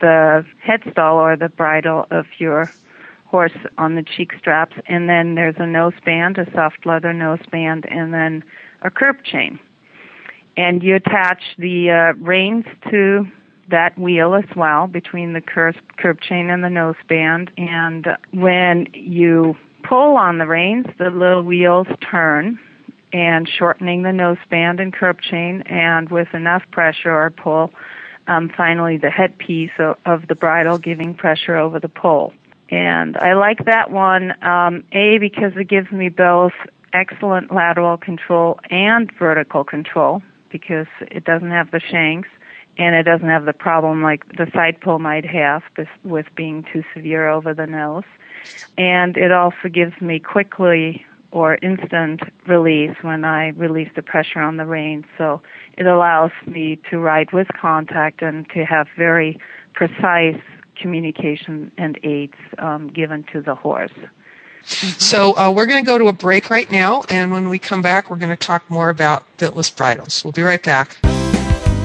the 0.00 0.46
headstall 0.64 1.14
or 1.14 1.36
the 1.36 1.48
bridle 1.48 2.06
of 2.10 2.26
your 2.38 2.70
horse 3.26 3.56
on 3.78 3.96
the 3.96 4.02
cheek 4.02 4.32
straps. 4.38 4.76
And 4.86 5.08
then 5.08 5.34
there's 5.34 5.56
a 5.58 5.66
nose 5.66 5.94
band, 6.04 6.38
a 6.38 6.50
soft 6.52 6.86
leather 6.86 7.12
nose 7.12 7.44
band, 7.50 7.86
and 7.90 8.14
then 8.14 8.44
a 8.82 8.90
curb 8.90 9.24
chain. 9.24 9.58
And 10.56 10.82
you 10.82 10.94
attach 10.94 11.42
the 11.58 11.90
uh, 11.90 12.12
reins 12.18 12.64
to 12.90 13.26
that 13.70 13.98
wheel 13.98 14.34
as 14.34 14.44
well 14.54 14.86
between 14.86 15.32
the 15.32 15.40
curb, 15.40 15.74
curb 15.96 16.20
chain 16.20 16.50
and 16.50 16.62
the 16.62 16.70
nose 16.70 16.96
band. 17.08 17.50
And 17.56 18.06
when 18.30 18.86
you 18.92 19.56
pull 19.84 20.16
on 20.16 20.38
the 20.38 20.46
reins, 20.46 20.86
the 20.98 21.10
little 21.10 21.42
wheels 21.42 21.86
turn 22.10 22.58
and 23.12 23.48
shortening 23.48 24.02
the 24.02 24.12
nose 24.12 24.38
band 24.50 24.80
and 24.80 24.92
curb 24.92 25.20
chain 25.20 25.62
and 25.66 26.08
with 26.08 26.34
enough 26.34 26.64
pressure 26.72 27.14
or 27.14 27.30
pull, 27.30 27.72
um, 28.26 28.50
finally 28.56 28.96
the 28.96 29.10
headpiece 29.10 29.70
of, 29.78 29.96
of 30.04 30.26
the 30.26 30.34
bridle 30.34 30.78
giving 30.78 31.14
pressure 31.14 31.56
over 31.56 31.78
the 31.78 31.88
poll. 31.88 32.32
And 32.70 33.16
I 33.16 33.34
like 33.34 33.66
that 33.66 33.90
one, 33.90 34.32
um, 34.42 34.84
A, 34.92 35.18
because 35.18 35.52
it 35.56 35.68
gives 35.68 35.92
me 35.92 36.08
both 36.08 36.54
excellent 36.92 37.52
lateral 37.52 37.98
control 37.98 38.58
and 38.70 39.12
vertical 39.16 39.62
control 39.62 40.22
because 40.50 40.86
it 41.00 41.24
doesn't 41.24 41.50
have 41.50 41.70
the 41.70 41.80
shanks 41.80 42.28
and 42.78 42.94
it 42.96 43.04
doesn't 43.04 43.28
have 43.28 43.44
the 43.44 43.52
problem 43.52 44.02
like 44.02 44.26
the 44.36 44.50
side 44.52 44.80
pull 44.80 44.98
might 44.98 45.24
have 45.24 45.62
with 46.02 46.26
being 46.34 46.64
too 46.72 46.82
severe 46.94 47.28
over 47.28 47.54
the 47.54 47.66
nose 47.66 48.04
and 48.76 49.16
it 49.16 49.32
also 49.32 49.68
gives 49.68 50.00
me 50.00 50.18
quickly 50.18 51.04
or 51.30 51.56
instant 51.56 52.20
release 52.46 52.96
when 53.02 53.24
I 53.24 53.48
release 53.48 53.90
the 53.96 54.02
pressure 54.02 54.40
on 54.40 54.56
the 54.56 54.66
reins. 54.66 55.04
So 55.18 55.42
it 55.76 55.86
allows 55.86 56.30
me 56.46 56.76
to 56.90 56.98
ride 56.98 57.32
with 57.32 57.48
contact 57.48 58.22
and 58.22 58.48
to 58.50 58.64
have 58.64 58.86
very 58.96 59.40
precise 59.72 60.40
communication 60.76 61.72
and 61.76 61.98
aids 62.04 62.36
um, 62.58 62.88
given 62.88 63.24
to 63.32 63.40
the 63.40 63.54
horse. 63.54 63.92
So 64.64 65.36
uh, 65.36 65.50
we're 65.50 65.66
going 65.66 65.84
to 65.84 65.86
go 65.86 65.98
to 65.98 66.08
a 66.08 66.12
break 66.12 66.48
right 66.48 66.70
now, 66.70 67.02
and 67.10 67.32
when 67.32 67.50
we 67.50 67.58
come 67.58 67.82
back, 67.82 68.08
we're 68.08 68.16
going 68.16 68.34
to 68.34 68.46
talk 68.46 68.68
more 68.70 68.88
about 68.88 69.26
bitless 69.36 69.74
bridles. 69.74 70.24
We'll 70.24 70.32
be 70.32 70.42
right 70.42 70.62
back. 70.62 70.96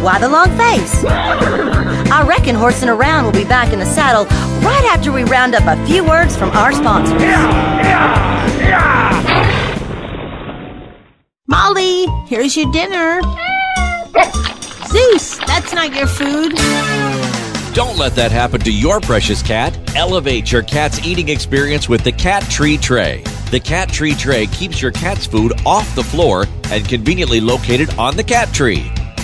Why 0.01 0.17
the 0.17 0.29
long 0.29 0.47
face? 0.57 1.03
I 1.07 2.25
reckon 2.25 2.55
horsing 2.55 2.87
around 2.87 3.25
will 3.25 3.33
be 3.33 3.43
back 3.43 3.73
in 3.73 3.79
the 3.79 3.85
saddle 3.85 4.25
right 4.65 4.85
after 4.85 5.11
we 5.11 5.23
round 5.25 5.55
up 5.55 5.65
a 5.65 5.85
few 5.85 6.05
words 6.05 6.37
from 6.37 6.51
our 6.51 6.71
sponsors. 6.71 7.21
Yeah, 7.21 7.81
yeah, 7.81 8.57
yeah. 8.59 9.59
Molly, 11.47 12.05
here's 12.27 12.55
your 12.55 12.71
dinner. 12.71 13.21
Zeus, 14.87 15.37
that's 15.39 15.73
not 15.73 15.93
your 15.93 16.07
food. 16.07 16.53
Don't 17.73 17.97
let 17.97 18.15
that 18.15 18.31
happen 18.31 18.61
to 18.61 18.71
your 18.71 19.01
precious 19.01 19.43
cat. 19.43 19.77
Elevate 19.95 20.51
your 20.51 20.63
cat's 20.63 21.05
eating 21.05 21.27
experience 21.27 21.89
with 21.89 22.03
the 22.03 22.11
Cat 22.11 22.43
Tree 22.49 22.77
Tray. 22.77 23.21
The 23.51 23.59
Cat 23.59 23.89
Tree 23.89 24.13
Tray 24.13 24.47
keeps 24.47 24.81
your 24.81 24.91
cat's 24.91 25.25
food 25.25 25.53
off 25.65 25.93
the 25.95 26.03
floor 26.03 26.45
and 26.71 26.87
conveniently 26.87 27.41
located 27.41 27.93
on 27.95 28.15
the 28.15 28.23
cat 28.23 28.53
tree. 28.53 28.91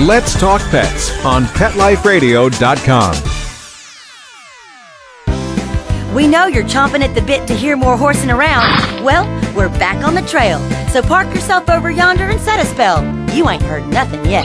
Let's 0.00 0.38
Talk 0.38 0.60
Pets 0.68 1.24
on 1.24 1.44
PetLifeRadio.com. 1.44 3.24
We 6.14 6.26
know 6.26 6.46
you're 6.46 6.64
chomping 6.64 7.00
at 7.00 7.14
the 7.14 7.22
bit 7.22 7.48
to 7.48 7.54
hear 7.54 7.78
more 7.78 7.96
horsing 7.96 8.30
around. 8.30 9.02
Well, 9.02 9.24
we're 9.54 9.70
back 9.70 10.06
on 10.06 10.14
the 10.14 10.20
trail. 10.20 10.58
So 10.90 11.00
park 11.00 11.28
yourself 11.34 11.70
over 11.70 11.90
yonder 11.90 12.24
and 12.24 12.38
set 12.38 12.60
a 12.60 12.66
spell. 12.66 13.02
You 13.34 13.48
ain't 13.48 13.62
heard 13.62 13.88
nothing 13.88 14.22
yet. 14.26 14.44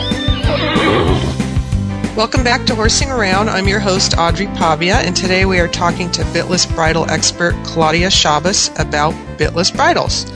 Welcome 2.15 2.45
back 2.45 2.65
to 2.67 2.75
Horsing 2.75 3.09
Around. 3.09 3.49
I'm 3.49 3.67
your 3.67 3.79
host, 3.81 4.17
Audrey 4.17 4.47
Pavia, 4.47 4.99
and 4.99 5.15
today 5.15 5.43
we 5.43 5.59
are 5.59 5.67
talking 5.67 6.09
to 6.11 6.23
bitless 6.23 6.65
bridle 6.75 7.09
expert 7.11 7.55
Claudia 7.65 8.09
Chavez 8.09 8.69
about 8.77 9.13
bitless 9.37 9.75
bridles. 9.75 10.31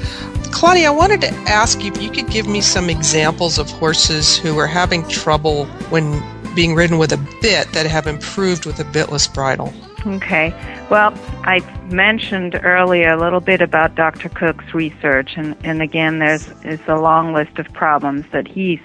Claudia, 0.56 0.88
I 0.88 0.92
wanted 0.92 1.20
to 1.20 1.32
ask 1.50 1.84
you 1.84 1.92
if 1.92 2.02
you 2.02 2.10
could 2.10 2.30
give 2.30 2.48
me 2.48 2.62
some 2.62 2.90
examples 2.90 3.58
of 3.60 3.70
horses 3.70 4.38
who 4.38 4.58
are 4.58 4.68
having 4.68 5.06
trouble 5.10 5.66
when 5.90 6.24
being 6.56 6.76
ridden 6.76 6.98
with 6.98 7.12
a 7.12 7.18
bit 7.42 7.74
that 7.74 7.86
have 7.86 8.08
improved 8.08 8.66
with 8.66 8.80
a 8.80 8.86
bitless 8.86 9.28
bridle. 9.28 9.74
Okay. 10.08 10.54
Well, 10.90 11.14
I 11.44 11.60
mentioned 11.92 12.58
earlier 12.64 13.10
a 13.10 13.18
little 13.18 13.42
bit 13.42 13.60
about 13.60 13.96
Dr. 13.96 14.30
Cook's 14.30 14.74
research, 14.74 15.34
and, 15.36 15.58
and 15.66 15.82
again, 15.82 16.20
there's 16.20 16.48
is 16.64 16.80
a 16.88 16.96
long 16.96 17.34
list 17.34 17.60
of 17.60 17.68
problems 17.74 18.24
that 18.32 18.48
he's 18.48 18.80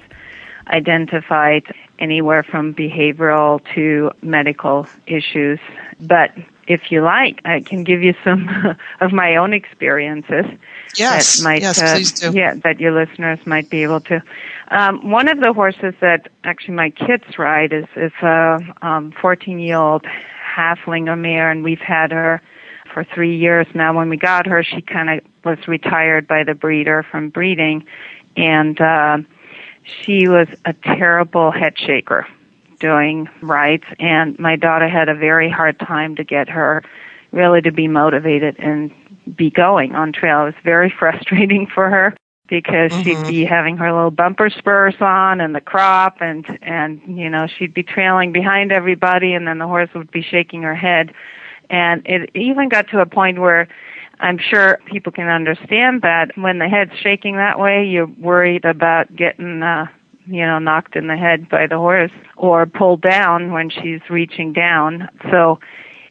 identified, 0.66 1.72
anywhere 2.00 2.42
from 2.42 2.74
behavioral 2.74 3.60
to 3.76 4.10
medical 4.22 4.88
issues. 5.06 5.60
But 6.00 6.32
if 6.66 6.90
you 6.90 7.02
like, 7.02 7.40
I 7.44 7.60
can 7.60 7.84
give 7.84 8.02
you 8.02 8.14
some 8.24 8.48
of 9.00 9.12
my 9.12 9.36
own 9.36 9.52
experiences. 9.52 10.46
Yes, 10.96 11.38
that 11.38 11.44
might, 11.44 11.62
yes, 11.62 11.80
uh, 11.80 11.94
please 11.94 12.12
do. 12.12 12.32
Yeah, 12.32 12.54
that 12.64 12.80
your 12.80 12.92
listeners 12.92 13.38
might 13.46 13.70
be 13.70 13.82
able 13.82 14.00
to. 14.02 14.22
Um, 14.68 15.10
one 15.10 15.28
of 15.28 15.40
the 15.40 15.52
horses 15.52 15.94
that 16.00 16.28
actually 16.44 16.74
my 16.74 16.90
kids 16.90 17.38
ride 17.38 17.72
is 17.72 17.86
is 17.96 18.12
a 18.22 18.58
um, 18.82 19.12
14 19.20 19.58
year 19.58 19.76
old 19.76 20.04
Haflinger 20.56 21.18
mare, 21.18 21.50
and 21.50 21.62
we've 21.64 21.80
had 21.80 22.12
her 22.12 22.40
for 22.92 23.04
three 23.04 23.36
years 23.36 23.66
now. 23.74 23.96
When 23.96 24.08
we 24.08 24.16
got 24.16 24.46
her, 24.46 24.62
she 24.62 24.80
kind 24.80 25.10
of 25.10 25.20
was 25.44 25.66
retired 25.68 26.26
by 26.26 26.44
the 26.44 26.54
breeder 26.54 27.04
from 27.08 27.30
breeding, 27.30 27.84
and 28.36 28.80
uh, 28.80 29.18
she 29.84 30.28
was 30.28 30.48
a 30.64 30.72
terrible 30.72 31.50
head 31.50 31.78
shaker 31.78 32.26
doing 32.78 33.28
rides, 33.42 33.84
and 33.98 34.38
my 34.38 34.56
daughter 34.56 34.88
had 34.88 35.08
a 35.08 35.14
very 35.14 35.50
hard 35.50 35.78
time 35.78 36.16
to 36.16 36.24
get 36.24 36.48
her 36.48 36.82
really 37.32 37.60
to 37.60 37.70
be 37.70 37.86
motivated 37.86 38.58
and 38.58 38.90
be 39.36 39.50
going 39.50 39.94
on 39.94 40.12
trail. 40.12 40.42
It 40.42 40.44
was 40.46 40.54
very 40.64 40.92
frustrating 40.98 41.66
for 41.72 41.88
her 41.90 42.14
because 42.50 42.90
Mm-hmm. 42.90 43.02
she'd 43.02 43.26
be 43.26 43.44
having 43.44 43.76
her 43.78 43.92
little 43.92 44.10
bumper 44.10 44.50
spurs 44.50 44.96
on 45.00 45.40
and 45.40 45.54
the 45.54 45.60
crop 45.60 46.16
and 46.20 46.44
and 46.60 47.00
you 47.06 47.30
know 47.30 47.46
she'd 47.46 47.72
be 47.72 47.82
trailing 47.82 48.32
behind 48.32 48.72
everybody 48.72 49.32
and 49.32 49.46
then 49.46 49.58
the 49.58 49.66
horse 49.66 49.88
would 49.94 50.10
be 50.10 50.20
shaking 50.22 50.62
her 50.62 50.74
head 50.74 51.14
and 51.70 52.02
it 52.06 52.28
even 52.34 52.68
got 52.68 52.88
to 52.88 53.00
a 53.00 53.06
point 53.06 53.38
where 53.38 53.68
I'm 54.18 54.38
sure 54.38 54.78
people 54.86 55.12
can 55.12 55.28
understand 55.28 56.02
that 56.02 56.36
when 56.36 56.58
the 56.58 56.68
head's 56.68 56.92
shaking 57.00 57.36
that 57.36 57.58
way 57.58 57.84
you're 57.86 58.06
worried 58.06 58.64
about 58.64 59.14
getting 59.14 59.62
uh 59.62 59.86
you 60.26 60.44
know 60.44 60.58
knocked 60.58 60.96
in 60.96 61.06
the 61.06 61.16
head 61.16 61.48
by 61.48 61.66
the 61.68 61.78
horse 61.78 62.12
or 62.36 62.66
pulled 62.66 63.00
down 63.00 63.52
when 63.52 63.70
she's 63.70 64.00
reaching 64.10 64.52
down 64.52 65.08
so 65.30 65.60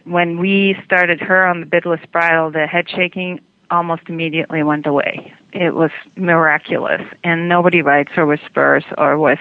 when 0.10 0.40
we 0.40 0.76
started 0.86 1.20
her 1.22 1.46
on 1.46 1.62
the 1.62 1.66
bitless 1.66 2.02
bridle 2.12 2.52
the 2.52 2.68
head 2.68 2.90
shaking 2.90 3.42
almost 3.72 4.04
immediately 4.08 4.64
went 4.64 4.88
away. 4.88 5.34
It 5.54 5.76
was 5.76 5.92
miraculous, 6.16 7.02
and 7.24 7.48
nobody 7.48 7.82
rides 7.82 8.12
her 8.14 8.26
with 8.26 8.40
spurs 8.46 8.84
or 8.98 9.18
with 9.18 9.40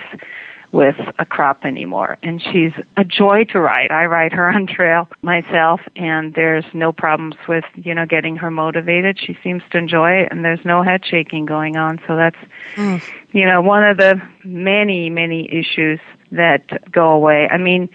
with 0.70 0.96
a 1.18 1.24
crop 1.24 1.64
anymore. 1.64 2.18
And 2.22 2.42
she's 2.42 2.72
a 2.98 3.04
joy 3.04 3.44
to 3.44 3.60
ride. 3.60 3.90
I 3.90 4.04
ride 4.04 4.32
her 4.32 4.48
on 4.54 4.66
trail 4.66 5.08
myself, 5.22 5.80
and 5.96 6.34
there's 6.34 6.64
no 6.72 6.92
problems 6.92 7.36
with 7.48 7.64
you 7.74 7.94
know 7.94 8.06
getting 8.06 8.36
her 8.36 8.50
motivated. 8.50 9.18
She 9.18 9.36
seems 9.42 9.62
to 9.70 9.78
enjoy 9.78 10.12
it, 10.12 10.28
and 10.30 10.44
there's 10.44 10.64
no 10.64 10.82
head 10.82 11.04
shaking 11.04 11.46
going 11.46 11.76
on. 11.76 12.00
So 12.06 12.16
that's 12.16 12.38
mm. 12.76 13.02
you 13.32 13.44
know 13.44 13.60
one 13.60 13.84
of 13.84 13.96
the 13.96 14.20
many 14.44 15.10
many 15.10 15.50
issues 15.52 16.00
that 16.32 16.90
go 16.90 17.10
away. 17.10 17.48
I 17.50 17.56
mean, 17.56 17.88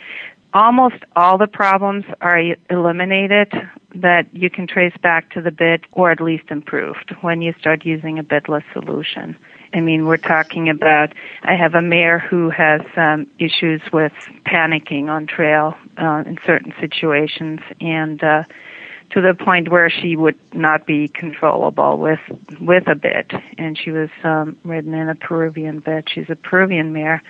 almost 0.54 1.04
all 1.16 1.38
the 1.38 1.48
problems 1.48 2.06
are 2.22 2.40
eliminated 2.70 3.52
that 3.96 4.28
you 4.34 4.50
can 4.50 4.68
trace 4.68 4.96
back 5.02 5.32
to 5.32 5.42
the 5.42 5.52
bit 5.52 5.82
or 5.92 6.12
at 6.12 6.22
least 6.22 6.50
improved 6.50 7.16
when 7.22 7.42
you 7.42 7.54
start 7.60 7.86
using 7.86 8.20
a 8.20 8.24
bitless 8.24 8.64
solution. 8.74 9.36
I 9.74 9.82
mean, 9.82 10.06
we're 10.06 10.18
talking 10.18 10.70
about, 10.70 11.14
I 11.42 11.56
have 11.56 11.74
a 11.74 11.82
mare 11.82 12.20
who 12.20 12.50
has 12.52 12.82
um, 12.96 13.28
issues 13.40 13.82
with 13.92 14.14
panicking 14.46 15.10
on 15.10 15.26
trail 15.26 15.76
uh, 15.98 16.24
in 16.26 16.38
certain 16.46 16.74
situations 16.80 17.60
and 17.82 18.24
uh, 18.24 18.44
to 19.12 19.22
the 19.22 19.34
point 19.34 19.70
where 19.70 19.90
she 19.90 20.16
would 20.16 20.40
not 20.54 20.86
be 20.86 21.08
controllable 21.08 21.98
with 21.98 22.20
with 22.60 22.88
a 22.88 22.96
bit 22.96 23.32
and 23.58 23.78
she 23.78 23.92
was 23.92 24.10
um, 24.24 24.58
ridden 24.64 24.94
in 24.94 25.10
a 25.10 25.16
Peruvian 25.16 25.80
bit. 25.80 26.10
She's 26.10 26.30
a 26.30 26.36
Peruvian 26.36 26.94
mare 26.94 27.22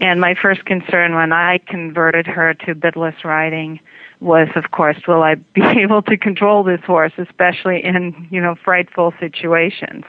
and 0.00 0.20
my 0.20 0.34
first 0.40 0.64
concern 0.64 1.14
when 1.14 1.32
I 1.32 1.58
converted 1.58 2.26
her 2.26 2.54
to 2.66 2.74
bitless 2.74 3.24
riding 3.24 3.80
was, 4.20 4.48
of 4.56 4.70
course, 4.70 4.96
will 5.06 5.22
I 5.22 5.34
be 5.34 5.62
able 5.82 6.02
to 6.02 6.16
control 6.16 6.64
this 6.64 6.80
horse, 6.86 7.12
especially 7.18 7.84
in, 7.84 8.28
you 8.30 8.40
know, 8.40 8.54
frightful 8.64 9.12
situations? 9.20 10.04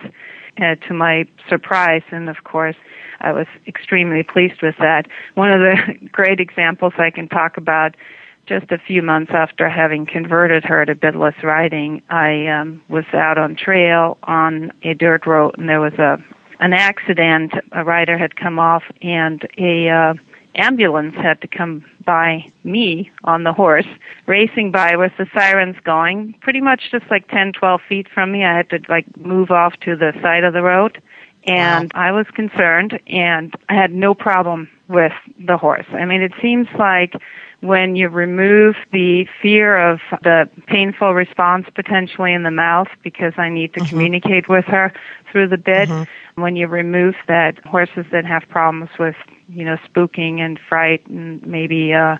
Uh, 0.57 0.75
to 0.87 0.93
my 0.93 1.27
surprise, 1.49 2.01
and 2.11 2.29
of 2.29 2.45
course, 2.45 2.77
I 3.19 3.33
was 3.33 3.45
extremely 3.67 4.23
pleased 4.23 4.61
with 4.61 4.75
that. 4.79 5.05
One 5.33 5.51
of 5.51 5.59
the 5.59 6.07
great 6.11 6.39
examples 6.39 6.93
I 6.97 7.11
can 7.11 7.27
talk 7.27 7.57
about 7.57 7.95
just 8.45 8.71
a 8.71 8.77
few 8.77 9.01
months 9.01 9.31
after 9.35 9.67
having 9.67 10.05
converted 10.05 10.63
her 10.63 10.85
to 10.85 10.95
bitless 10.95 11.43
riding, 11.43 12.01
I 12.09 12.47
um, 12.47 12.81
was 12.87 13.03
out 13.13 13.37
on 13.37 13.57
trail 13.57 14.17
on 14.23 14.71
a 14.83 14.93
dirt 14.93 15.25
road, 15.25 15.55
and 15.57 15.67
there 15.67 15.81
was 15.81 15.93
a 15.95 16.23
an 16.59 16.73
accident. 16.73 17.53
A 17.71 17.83
rider 17.83 18.17
had 18.17 18.35
come 18.35 18.59
off, 18.59 18.83
and 19.01 19.47
a 19.57 19.89
uh, 19.89 20.13
ambulance 20.55 21.15
had 21.15 21.41
to 21.41 21.47
come 21.47 21.85
by 22.05 22.45
me 22.63 23.11
on 23.23 23.43
the 23.43 23.53
horse, 23.53 23.87
racing 24.25 24.71
by 24.71 24.95
with 24.95 25.11
the 25.17 25.27
sirens 25.33 25.75
going, 25.83 26.35
pretty 26.41 26.61
much 26.61 26.91
just 26.91 27.05
like 27.09 27.27
ten, 27.27 27.51
twelve 27.51 27.81
feet 27.87 28.07
from 28.13 28.31
me. 28.31 28.43
I 28.43 28.55
had 28.55 28.69
to 28.69 28.79
like 28.89 29.05
move 29.17 29.51
off 29.51 29.73
to 29.81 29.95
the 29.95 30.13
side 30.21 30.43
of 30.43 30.53
the 30.53 30.61
road, 30.61 31.01
and 31.45 31.91
I 31.95 32.11
was 32.11 32.27
concerned, 32.33 32.99
and 33.07 33.53
I 33.69 33.73
had 33.73 33.91
no 33.91 34.13
problem 34.13 34.69
with 34.87 35.13
the 35.39 35.57
horse. 35.57 35.87
I 35.89 36.05
mean, 36.05 36.21
it 36.21 36.33
seems 36.41 36.67
like 36.77 37.13
when 37.65 37.95
you 37.95 38.09
remove 38.09 38.75
the 38.91 39.27
fear 39.41 39.91
of 39.91 39.99
the 40.23 40.49
painful 40.67 41.13
response 41.13 41.67
potentially 41.73 42.33
in 42.33 42.43
the 42.43 42.51
mouth 42.51 42.87
because 43.03 43.33
I 43.37 43.49
need 43.49 43.73
to 43.73 43.79
mm-hmm. 43.79 43.89
communicate 43.89 44.47
with 44.47 44.65
her 44.65 44.93
through 45.31 45.49
the 45.49 45.57
bit, 45.57 45.89
mm-hmm. 45.89 46.41
when 46.41 46.55
you 46.55 46.67
remove 46.67 47.15
that, 47.27 47.63
horses 47.65 48.05
that 48.11 48.25
have 48.25 48.43
problems 48.49 48.89
with, 48.99 49.15
you 49.49 49.65
know, 49.65 49.77
spooking 49.87 50.39
and 50.39 50.59
fright 50.69 51.05
and 51.07 51.45
maybe 51.45 51.93
uh, 51.93 52.17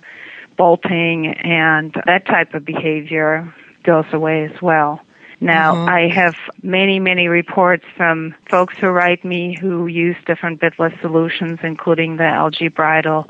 bolting 0.58 1.28
and 1.28 1.94
that 2.06 2.26
type 2.26 2.54
of 2.54 2.66
behavior 2.66 3.54
goes 3.84 4.06
away 4.12 4.46
as 4.46 4.62
well. 4.62 5.02
Now, 5.42 5.76
mm-hmm. 5.76 5.90
I 5.90 6.08
have 6.10 6.36
many, 6.64 7.00
many 7.00 7.28
reports 7.28 7.86
from 7.98 8.34
folks 8.50 8.78
who 8.78 8.88
write 8.88 9.26
me 9.26 9.58
who 9.60 9.88
use 9.88 10.16
different 10.26 10.62
bitless 10.62 11.00
solutions, 11.02 11.60
including 11.62 12.18
the 12.18 12.24
LG 12.24 12.74
bridle, 12.74 13.30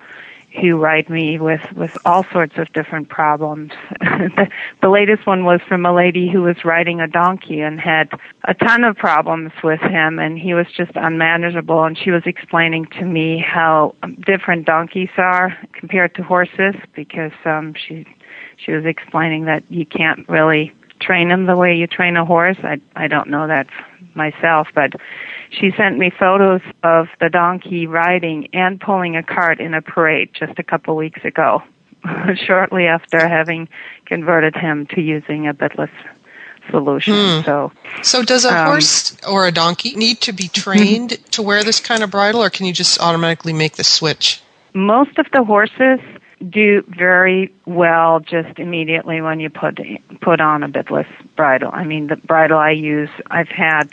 who 0.62 0.78
write 0.78 1.10
me 1.10 1.40
with, 1.40 1.62
with 1.74 1.98
all 2.06 2.26
sorts 2.32 2.58
of 2.58 2.72
different 2.74 3.10
problems. 3.10 3.72
the, 4.00 4.50
the 4.82 4.90
latest 4.90 5.26
one 5.28 5.46
was 5.46 5.62
from 5.68 5.86
a 5.86 5.94
lady 5.94 6.30
who 6.30 6.42
was 6.42 6.64
riding 6.64 7.02
a 7.02 7.08
donkey 7.08 7.62
and 7.62 7.80
had 7.80 8.10
a 8.46 8.54
ton 8.54 8.84
of 8.84 8.96
problems 8.96 9.52
with 9.64 9.82
him 9.82 10.20
and 10.20 10.40
he 10.40 10.54
was 10.54 10.68
just 10.76 10.92
unmanageable 10.96 11.84
and 11.84 11.98
she 11.98 12.12
was 12.12 12.24
explaining 12.26 12.86
to 12.86 13.06
me 13.06 13.40
how 13.40 13.96
different 14.26 14.66
donkeys 14.66 15.10
are 15.18 15.58
compared 15.74 16.14
to 16.16 16.24
horses 16.24 16.76
because 16.96 17.32
um 17.46 17.74
she 17.74 18.06
she 18.58 18.72
was 18.72 18.86
explaining 18.86 19.46
that 19.46 19.64
you 19.70 19.86
can't 19.86 20.28
really 20.30 20.74
train 21.00 21.30
them 21.30 21.46
the 21.46 21.56
way 21.56 21.76
you 21.76 21.88
train 21.88 22.18
a 22.18 22.26
horse. 22.26 22.58
I 22.64 22.80
I 22.96 23.08
don't 23.08 23.30
know 23.30 23.48
that 23.48 23.68
myself, 24.16 24.68
but 24.74 24.94
she 25.60 25.72
sent 25.78 25.98
me 25.98 26.12
photos 26.18 26.62
of 26.84 27.08
the 27.20 27.30
donkey 27.30 27.88
riding 27.88 28.50
and 28.54 28.80
pulling 28.80 29.16
a 29.16 29.24
cart 29.24 29.60
in 29.60 29.74
a 29.74 29.82
parade 29.82 30.30
just 30.34 30.58
a 30.60 30.64
couple 30.64 30.96
weeks 30.96 31.24
ago, 31.24 31.64
shortly 32.46 32.86
after 32.88 33.28
having 33.28 33.68
converted 34.06 34.56
him 34.56 34.86
to 34.88 35.02
using 35.02 35.48
a 35.48 35.54
bitless 35.54 35.90
solution. 36.72 37.14
Hmm. 37.14 37.42
So, 37.44 37.72
So, 38.02 38.24
does 38.24 38.46
a 38.46 38.50
Um, 38.58 38.66
horse 38.68 39.16
or 39.28 39.48
a 39.48 39.52
donkey 39.52 39.96
need 39.96 40.22
to 40.22 40.34
be 40.34 40.48
trained 40.48 41.12
to 41.32 41.42
wear 41.42 41.64
this 41.64 41.80
kind 41.80 42.04
of 42.04 42.10
bridle, 42.12 42.44
or 42.44 42.50
can 42.50 42.66
you 42.66 42.74
just 42.74 43.00
automatically 43.00 43.54
make 43.54 43.74
the 43.74 43.84
switch? 43.84 44.42
most 44.74 45.18
of 45.20 45.26
the 45.32 45.42
horses 45.42 46.02
do 46.50 46.84
very 46.90 47.54
well 47.66 48.20
just 48.20 48.60
immediately 48.60 49.22
when 49.22 49.40
you 49.40 49.50
put 49.50 49.80
put 50.20 50.42
on 50.42 50.64
a 50.64 50.68
bitless 50.68 51.08
bridle. 51.38 51.70
I 51.72 51.86
mean, 51.86 52.08
the 52.08 52.18
bridle 52.18 52.58
I 52.58 52.72
use, 52.72 53.10
I've 53.32 53.48
had 53.48 53.86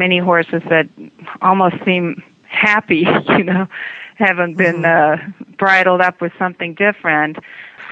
many 0.00 0.18
horses 0.18 0.62
that 0.70 0.88
almost 1.42 1.76
seem 1.84 2.22
happy, 2.48 3.06
you 3.28 3.44
know, 3.44 3.68
haven't 4.16 4.56
been 4.56 4.84
uh, 4.84 5.16
bridled 5.58 6.00
up 6.00 6.20
with 6.20 6.32
something 6.38 6.74
different. 6.74 7.38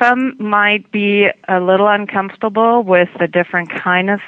Some 0.01 0.37
might 0.39 0.91
be 0.91 1.29
a 1.49 1.61
little 1.61 1.89
uncomfortable 1.89 2.83
with 2.83 3.11
the 3.21 3.29
different 3.29 3.71
kind 3.71 4.11
of 4.11 4.21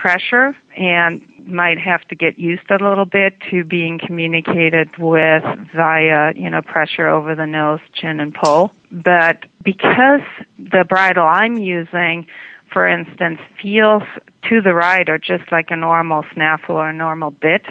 pressure 0.00 0.56
and 0.76 1.22
might 1.46 1.78
have 1.78 2.02
to 2.08 2.14
get 2.14 2.38
used 2.38 2.70
a 2.70 2.82
little 2.82 3.04
bit 3.04 3.34
to 3.50 3.64
being 3.64 3.98
communicated 3.98 4.96
with 4.96 5.44
via, 5.74 6.32
you 6.34 6.48
know, 6.48 6.62
pressure 6.62 7.06
over 7.06 7.34
the 7.34 7.46
nose, 7.46 7.80
chin, 7.92 8.18
and 8.18 8.34
poll. 8.34 8.72
But 8.90 9.44
because 9.62 10.22
the 10.58 10.84
bridle 10.88 11.26
I'm 11.26 11.58
using, 11.58 12.26
for 12.72 12.86
instance, 12.86 13.40
feels 13.60 14.02
to 14.48 14.60
the 14.60 14.74
rider 14.74 15.18
just 15.18 15.50
like 15.50 15.70
a 15.70 15.76
normal 15.76 16.24
snaffle 16.32 16.76
or 16.76 16.88
a 16.88 16.92
normal 16.92 17.30
bit 17.30 17.66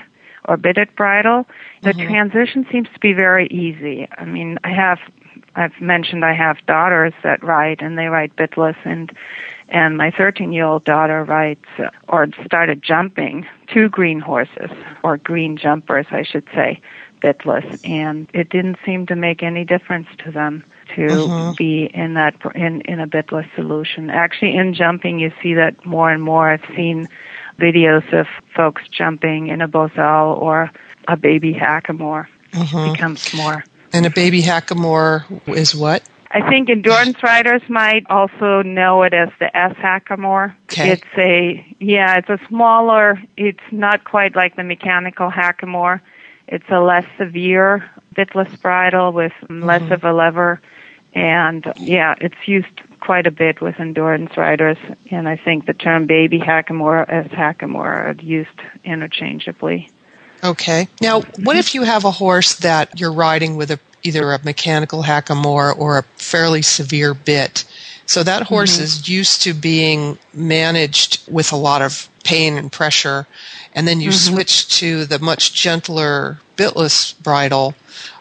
or 0.45 0.57
bitted 0.57 0.95
bridle, 0.95 1.45
the 1.81 1.91
mm-hmm. 1.91 2.07
transition 2.07 2.65
seems 2.71 2.87
to 2.93 2.99
be 2.99 3.13
very 3.13 3.47
easy. 3.47 4.07
I 4.17 4.25
mean, 4.25 4.57
I 4.63 4.71
have 4.71 4.99
I've 5.55 5.79
mentioned 5.81 6.23
I 6.23 6.33
have 6.33 6.57
daughters 6.65 7.13
that 7.23 7.43
ride 7.43 7.81
and 7.81 7.97
they 7.97 8.07
ride 8.07 8.35
bitless 8.35 8.75
and 8.83 9.11
and 9.67 9.97
my 9.97 10.11
13 10.11 10.51
year 10.51 10.65
old 10.65 10.85
daughter 10.85 11.23
rides 11.23 11.65
or 12.07 12.27
started 12.45 12.81
jumping 12.81 13.47
two 13.67 13.89
green 13.89 14.19
horses 14.19 14.71
or 15.03 15.17
green 15.17 15.57
jumpers 15.57 16.07
I 16.11 16.23
should 16.23 16.47
say 16.53 16.81
bitless. 17.21 17.79
And 17.83 18.29
it 18.33 18.49
didn't 18.49 18.77
seem 18.85 19.05
to 19.07 19.15
make 19.15 19.43
any 19.43 19.65
difference 19.65 20.07
to 20.19 20.31
them 20.31 20.63
to 20.95 21.01
Mhm. 21.01 21.55
be 21.57 21.89
in 21.93 22.13
that 22.15 22.35
in 22.55 22.81
in 22.81 22.99
a 22.99 23.07
bitless 23.07 23.47
solution 23.55 24.09
actually 24.09 24.55
in 24.55 24.73
jumping 24.73 25.19
you 25.19 25.31
see 25.41 25.53
that 25.55 25.85
more 25.85 26.11
and 26.11 26.21
more 26.23 26.49
I've 26.49 26.65
seen 26.75 27.07
videos 27.59 28.11
of 28.13 28.27
folks 28.55 28.83
jumping 28.89 29.47
in 29.47 29.61
a 29.61 29.67
bozal 29.67 30.37
or 30.41 30.71
a 31.07 31.17
baby 31.17 31.53
hackamore 31.53 32.27
Mhm. 32.53 32.93
becomes 32.93 33.33
more 33.33 33.63
And 33.93 34.05
a 34.05 34.11
baby 34.11 34.41
hackamore 34.43 35.23
is 35.47 35.75
what? 35.75 36.03
I 36.31 36.47
think 36.47 36.69
endurance 36.69 37.17
riders 37.23 37.63
might 37.69 38.05
also 38.07 38.61
know 38.61 39.01
it 39.01 39.15
as 39.15 39.29
the 39.39 39.49
S 39.57 39.73
hackamore. 39.77 40.53
Okay. 40.71 40.91
It's 40.91 41.17
a 41.17 41.65
yeah, 41.79 42.17
it's 42.17 42.29
a 42.29 42.39
smaller. 42.47 43.19
It's 43.35 43.67
not 43.71 44.03
quite 44.03 44.35
like 44.35 44.55
the 44.55 44.63
mechanical 44.63 45.31
hackamore. 45.31 46.01
It's 46.47 46.69
a 46.69 46.79
less 46.79 47.05
severe 47.17 47.89
bitless 48.15 48.53
bridle 48.61 49.11
with 49.11 49.33
less 49.49 49.81
Mhm. 49.81 49.91
of 49.91 50.03
a 50.03 50.13
lever, 50.13 50.61
and 51.13 51.71
yeah, 51.77 52.15
it's 52.19 52.47
used 52.47 52.67
quite 52.99 53.27
a 53.27 53.31
bit 53.31 53.61
with 53.61 53.79
endurance 53.79 54.35
riders. 54.37 54.77
And 55.09 55.27
I 55.27 55.37
think 55.37 55.65
the 55.65 55.73
term 55.73 56.05
baby 56.05 56.39
hackamore 56.39 57.07
as 57.09 57.27
hackamore 57.27 57.85
are 57.85 58.15
used 58.21 58.49
interchangeably. 58.83 59.89
Okay. 60.43 60.87
Now, 61.01 61.21
what 61.43 61.57
if 61.57 61.75
you 61.75 61.83
have 61.83 62.05
a 62.05 62.11
horse 62.11 62.55
that 62.55 62.99
you're 62.99 63.11
riding 63.13 63.55
with 63.57 63.71
a 63.71 63.79
either 64.03 64.31
a 64.31 64.43
mechanical 64.43 65.03
hackamore 65.03 65.77
or 65.77 65.99
a 65.99 66.03
fairly 66.17 66.61
severe 66.61 67.13
bit? 67.13 67.65
So 68.05 68.23
that 68.23 68.43
horse 68.43 68.75
Mm-hmm. 68.75 68.83
is 68.83 69.09
used 69.09 69.43
to 69.43 69.53
being 69.53 70.17
managed 70.33 71.29
with 71.31 71.51
a 71.51 71.55
lot 71.55 71.81
of 71.81 72.08
pain 72.23 72.57
and 72.57 72.71
pressure, 72.71 73.27
and 73.73 73.87
then 73.87 74.01
you 74.01 74.09
Mm-hmm. 74.09 74.35
switch 74.35 74.67
to 74.79 75.05
the 75.05 75.19
much 75.19 75.53
gentler 75.53 76.39
bitless 76.57 77.13
bridle. 77.21 77.73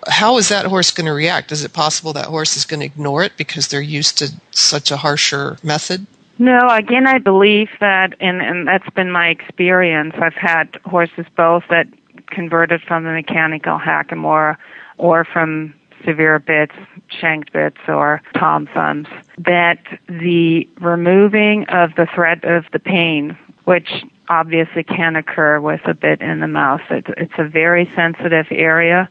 How 0.09 0.39
is 0.39 0.49
that 0.49 0.67
horse 0.67 0.91
going 0.91 1.07
to 1.07 1.13
react? 1.13 1.53
Is 1.53 1.65
it 1.65 1.73
possible 1.73 2.13
that 2.13 2.27
horse 2.27 2.57
is 2.57 2.65
going 2.65 2.81
to 2.81 2.87
ignore 2.87 3.23
it 3.23 3.37
because 3.37 3.69
they're 3.69 3.81
used 3.81 4.19
to 4.19 4.33
such 4.51 4.91
a 4.91 4.97
harsher 4.97 5.57
method? 5.63 6.07
No, 6.39 6.69
again, 6.71 7.07
I 7.07 7.19
believe 7.19 7.69
that, 7.81 8.15
and, 8.21 8.41
and 8.41 8.69
that's 8.69 8.89
been 8.91 9.11
my 9.11 9.29
experience. 9.29 10.15
I've 10.21 10.35
had 10.35 10.79
horses 10.85 11.27
both 11.37 11.65
that 11.69 11.87
converted 12.29 12.81
from 12.83 13.05
the 13.05 13.11
mechanical 13.11 13.79
hackamore 13.79 14.57
or 14.99 15.25
from 15.25 15.75
severe 16.05 16.39
bits, 16.39 16.75
shanked 17.09 17.53
bits, 17.53 17.79
or 17.89 18.23
tom 18.35 18.69
thumbs, 18.73 19.09
that 19.37 19.81
the 20.09 20.69
removing 20.81 21.65
of 21.71 21.95
the 21.97 22.07
threat 22.15 22.45
of 22.45 22.67
the 22.73 22.79
pain, 22.79 23.37
which 23.69 23.91
obviously 24.31 24.83
can 24.83 25.15
occur 25.15 25.61
with 25.61 25.83
a 25.85 25.93
bit 25.93 26.23
in 26.23 26.41
the 26.41 26.49
mouth, 26.49 26.81
it's, 26.89 27.09
it's 27.19 27.35
a 27.37 27.47
very 27.47 27.85
sensitive 27.95 28.47
area. 28.51 29.09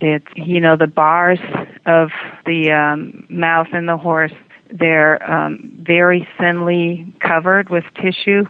It's, 0.00 0.26
you 0.36 0.60
know, 0.60 0.76
the 0.76 0.86
bars 0.86 1.40
of 1.86 2.10
the 2.44 2.70
um, 2.70 3.26
mouth 3.28 3.68
in 3.72 3.86
the 3.86 3.96
horse 3.96 4.32
they're 4.70 5.18
um, 5.30 5.80
very 5.82 6.28
thinly 6.38 7.12
covered 7.20 7.68
with 7.68 7.84
tissue, 7.94 8.44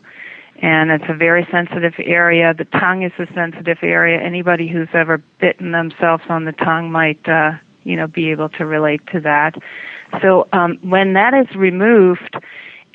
and 0.63 0.91
it's 0.91 1.05
a 1.09 1.15
very 1.15 1.47
sensitive 1.51 1.95
area. 1.99 2.55
The 2.55 2.65
tongue 2.65 3.03
is 3.03 3.13
a 3.19 3.27
sensitive 3.35 3.79
area. 3.83 4.21
Anybody 4.21 4.69
who's 4.69 4.89
ever 4.93 5.23
bitten 5.41 5.73
themselves 5.73 6.25
on 6.29 6.45
the 6.45 6.53
tongue 6.53 6.91
might, 6.91 7.27
uh, 7.29 7.53
you 7.85 7.97
know, 7.97 8.07
be 8.07 8.31
able 8.31 8.49
to 8.51 8.67
relate 8.67 9.07
to 9.13 9.21
that. 9.21 9.55
So 10.23 10.49
um, 10.53 10.79
when 10.83 11.15
that 11.15 11.35
is 11.35 11.55
removed, 11.55 12.35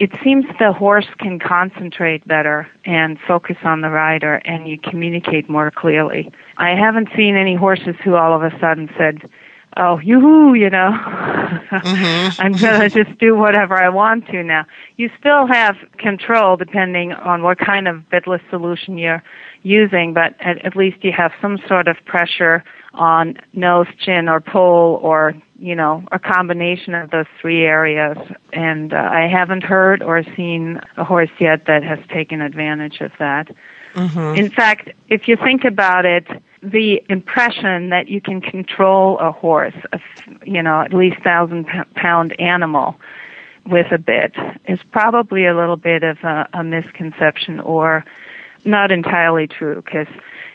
it 0.01 0.09
seems 0.23 0.45
the 0.57 0.73
horse 0.73 1.05
can 1.19 1.37
concentrate 1.37 2.27
better 2.27 2.67
and 2.85 3.19
focus 3.27 3.57
on 3.63 3.81
the 3.81 3.89
rider, 3.91 4.41
and 4.45 4.67
you 4.67 4.79
communicate 4.79 5.47
more 5.47 5.69
clearly. 5.69 6.31
I 6.57 6.71
haven't 6.71 7.09
seen 7.15 7.35
any 7.35 7.53
horses 7.53 7.95
who 8.03 8.15
all 8.15 8.35
of 8.35 8.41
a 8.41 8.49
sudden 8.59 8.89
said, 8.97 9.29
oh, 9.77 9.99
yoo-hoo, 9.99 10.55
you 10.55 10.71
know, 10.71 10.89
mm-hmm. 10.91 12.29
I'm 12.41 12.53
going 12.53 12.81
to 12.81 12.89
just 12.89 13.15
do 13.19 13.35
whatever 13.35 13.75
I 13.75 13.89
want 13.89 14.25
to 14.29 14.41
now. 14.41 14.65
You 14.97 15.11
still 15.19 15.45
have 15.45 15.75
control 15.99 16.57
depending 16.57 17.13
on 17.13 17.43
what 17.43 17.59
kind 17.59 17.87
of 17.87 17.97
bitless 18.11 18.41
solution 18.49 18.97
you're 18.97 19.21
using, 19.61 20.15
but 20.15 20.33
at, 20.39 20.65
at 20.65 20.75
least 20.75 21.03
you 21.03 21.11
have 21.15 21.31
some 21.39 21.59
sort 21.67 21.87
of 21.87 21.95
pressure 22.05 22.63
on 22.93 23.37
nose, 23.53 23.87
chin, 23.99 24.27
or 24.27 24.41
poll, 24.41 24.99
or, 25.01 25.33
you 25.57 25.75
know, 25.75 26.03
a 26.11 26.19
combination 26.19 26.93
of 26.93 27.11
those 27.11 27.25
three 27.39 27.63
areas. 27.63 28.17
And 28.51 28.93
uh, 28.93 28.97
I 28.97 29.27
haven't 29.27 29.63
heard 29.63 30.03
or 30.03 30.23
seen 30.35 30.81
a 30.97 31.03
horse 31.03 31.29
yet 31.39 31.65
that 31.65 31.83
has 31.83 31.99
taken 32.09 32.41
advantage 32.41 32.99
of 33.01 33.11
that. 33.19 33.49
In 34.37 34.49
fact, 34.49 34.89
if 35.09 35.27
you 35.27 35.35
think 35.35 35.65
about 35.65 36.05
it, 36.05 36.27
the 36.63 37.03
impression 37.09 37.89
that 37.89 38.07
you 38.07 38.21
can 38.21 38.39
control 38.39 39.17
a 39.19 39.31
horse, 39.31 39.75
a, 39.91 39.99
you 40.45 40.61
know, 40.61 40.81
at 40.81 40.93
least 40.93 41.21
thousand 41.23 41.67
pound 41.95 42.39
animal 42.39 42.99
with 43.65 43.91
a 43.91 43.97
bit 43.97 44.33
is 44.67 44.79
probably 44.91 45.45
a 45.45 45.55
little 45.55 45.75
bit 45.75 46.03
of 46.03 46.17
a, 46.23 46.47
a 46.53 46.63
misconception 46.63 47.59
or 47.59 48.05
not 48.65 48.91
entirely 48.91 49.47
true 49.47 49.81
because 49.81 50.07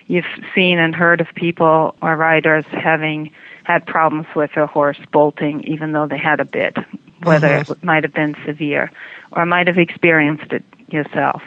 you've 0.07 0.25
seen 0.55 0.79
and 0.79 0.95
heard 0.95 1.21
of 1.21 1.29
people 1.35 1.97
or 2.03 2.17
riders 2.17 2.65
having 2.71 3.31
had 3.65 3.85
problems 3.87 4.27
with 4.35 4.51
their 4.55 4.67
horse 4.67 4.99
bolting 5.13 5.65
even 5.65 5.93
though 5.93 6.07
they 6.07 6.19
had 6.19 6.41
a 6.41 6.45
bit, 6.45 6.77
whether 7.23 7.49
it 7.49 7.67
mm-hmm. 7.67 7.87
might 7.87 8.05
have 8.05 8.15
been 8.15 8.37
severe 8.45 8.91
or 9.33 9.45
might 9.45 9.67
have 9.67 9.79
experienced 9.79 10.53
it 10.53 10.65
yourself. 10.89 11.43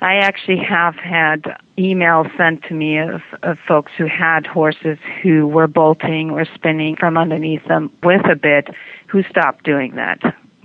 I 0.00 0.16
actually 0.16 0.58
have 0.58 0.94
had 0.94 1.56
emails 1.76 2.34
sent 2.36 2.62
to 2.64 2.74
me 2.74 2.98
of, 2.98 3.20
of 3.42 3.58
folks 3.58 3.92
who 3.98 4.06
had 4.06 4.46
horses 4.46 4.98
who 5.22 5.46
were 5.46 5.66
bolting 5.66 6.30
or 6.30 6.44
spinning 6.54 6.96
from 6.96 7.18
underneath 7.18 7.66
them 7.66 7.92
with 8.02 8.24
a 8.30 8.36
bit 8.36 8.68
who 9.08 9.24
stopped 9.24 9.64
doing 9.64 9.96
that 9.96 10.20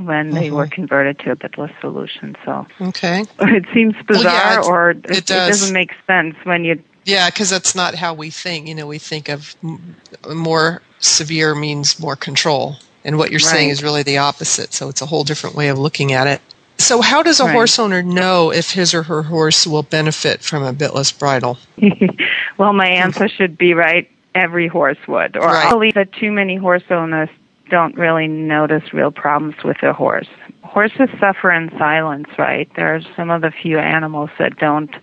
when 0.05 0.31
they 0.31 0.51
were 0.51 0.65
mm-hmm. 0.65 0.73
converted 0.73 1.19
to 1.19 1.31
a 1.31 1.35
bitless 1.35 1.71
solution. 1.81 2.35
So 2.45 2.65
Okay. 2.81 3.23
it 3.39 3.65
seems 3.73 3.95
bizarre 4.07 4.61
yeah, 4.61 4.61
or 4.65 4.91
it 4.91 4.97
it, 5.05 5.17
it 5.17 5.25
does. 5.25 5.59
doesn't 5.59 5.73
make 5.73 5.91
sense 6.07 6.35
when 6.43 6.63
you 6.65 6.81
Yeah, 7.05 7.29
because 7.29 7.49
that's 7.49 7.75
not 7.75 7.95
how 7.95 8.13
we 8.13 8.29
think. 8.29 8.67
You 8.67 8.75
know, 8.75 8.87
we 8.87 8.99
think 8.99 9.29
of 9.29 9.55
m- 9.63 9.95
more 10.33 10.81
severe 10.99 11.55
means 11.55 11.99
more 11.99 12.15
control. 12.15 12.77
And 13.05 13.17
what 13.17 13.31
you're 13.31 13.39
saying 13.41 13.69
is 13.69 13.83
really 13.83 14.03
the 14.03 14.17
opposite. 14.19 14.73
So 14.73 14.87
it's 14.87 15.01
a 15.01 15.05
whole 15.05 15.25
different 15.25 15.55
way 15.55 15.67
of 15.67 15.77
looking 15.77 16.13
at 16.13 16.27
it. 16.27 16.41
So, 16.77 17.01
how 17.01 17.21
does 17.21 17.39
a 17.39 17.45
Right. 17.45 17.53
horse 17.53 17.77
owner 17.77 18.01
know 18.01 18.51
if 18.51 18.71
his 18.71 18.93
or 18.93 19.03
her 19.03 19.21
horse 19.23 19.67
will 19.67 19.83
benefit 19.83 20.41
from 20.41 20.63
a 20.63 20.73
bitless 20.73 21.11
bridle? 21.17 21.57
well, 22.57 22.73
my 22.73 22.87
answer 22.87 23.27
should 23.29 23.57
be 23.57 23.73
right. 23.73 24.09
Every 24.35 24.67
horse 24.67 24.97
would, 25.07 25.37
or 25.37 25.45
Right. 25.47 25.67
I 25.67 25.69
believe 25.69 25.93
that 25.93 26.11
too 26.13 26.31
many 26.31 26.55
horse 26.55 26.83
owners 26.89 27.29
don't 27.73 27.95
really 27.97 28.27
notice 28.27 28.93
real 28.93 29.11
problems 29.11 29.55
with 29.63 29.77
their 29.81 29.93
horse. 29.93 30.27
horses 30.63 31.09
suffer 31.19 31.49
in 31.51 31.69
silence, 31.77 32.27
right? 32.37 32.69
There 32.75 32.93
are 32.95 33.01
some 33.17 33.29
of 33.31 33.41
the 33.41 33.51
few 33.51 33.77
animals 33.79 34.29
that 34.39 34.57
don't 34.59 34.93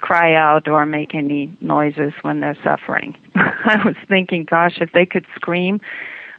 cry 0.00 0.34
out 0.34 0.68
or 0.68 0.84
make 0.86 1.14
any 1.14 1.42
noises 1.60 2.12
when 2.22 2.40
they're 2.40 2.58
suffering. 2.62 3.16
I 3.74 3.80
was 3.84 3.96
thinking, 4.08 4.44
gosh, 4.44 4.76
if 4.80 4.92
they 4.92 5.06
could 5.06 5.26
scream, 5.34 5.80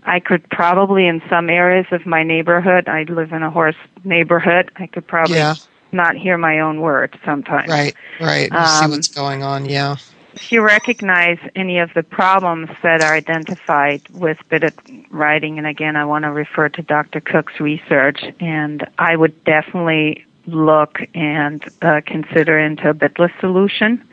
I 0.03 0.19
could 0.19 0.43
probably 0.49 1.07
in 1.07 1.21
some 1.29 1.49
areas 1.49 1.87
of 1.91 2.05
my 2.05 2.23
neighborhood, 2.23 2.87
I 2.87 3.03
live 3.03 3.31
in 3.33 3.43
a 3.43 3.51
horse 3.51 3.75
neighborhood, 4.03 4.71
I 4.77 4.85
could 4.87 5.07
probably 5.07 5.37
Yeah. 5.37 5.55
not 5.91 6.15
hear 6.15 6.37
my 6.37 6.59
own 6.59 6.81
words 6.81 7.13
sometimes. 7.25 7.69
Right, 7.69 7.95
right. 8.19 8.49
You 8.51 8.65
see 8.65 8.85
Um, 8.85 8.91
what's 8.91 9.07
going 9.09 9.41
on. 9.43 9.65
Yeah. 9.65 9.95
If 10.33 10.51
you 10.51 10.61
recognize 10.61 11.39
any 11.55 11.79
of 11.79 11.93
the 11.93 12.03
problems 12.03 12.69
that 12.83 13.01
are 13.01 13.13
identified 13.13 14.07
with 14.09 14.37
bitted 14.49 14.73
riding, 15.09 15.57
and 15.57 15.67
again, 15.67 15.95
I 15.95 16.05
want 16.05 16.23
to 16.23 16.31
refer 16.31 16.69
to 16.69 16.81
Dr. 16.81 17.19
Cook's 17.19 17.59
research, 17.59 18.23
and 18.39 18.87
I 18.97 19.15
would 19.15 19.43
definitely 19.43 20.25
look 20.47 20.99
and 21.13 21.63
uh, 21.81 22.01
consider 22.05 22.57
into 22.57 22.89
a 22.89 22.93
bitless 22.93 23.31
solution. 23.39 24.07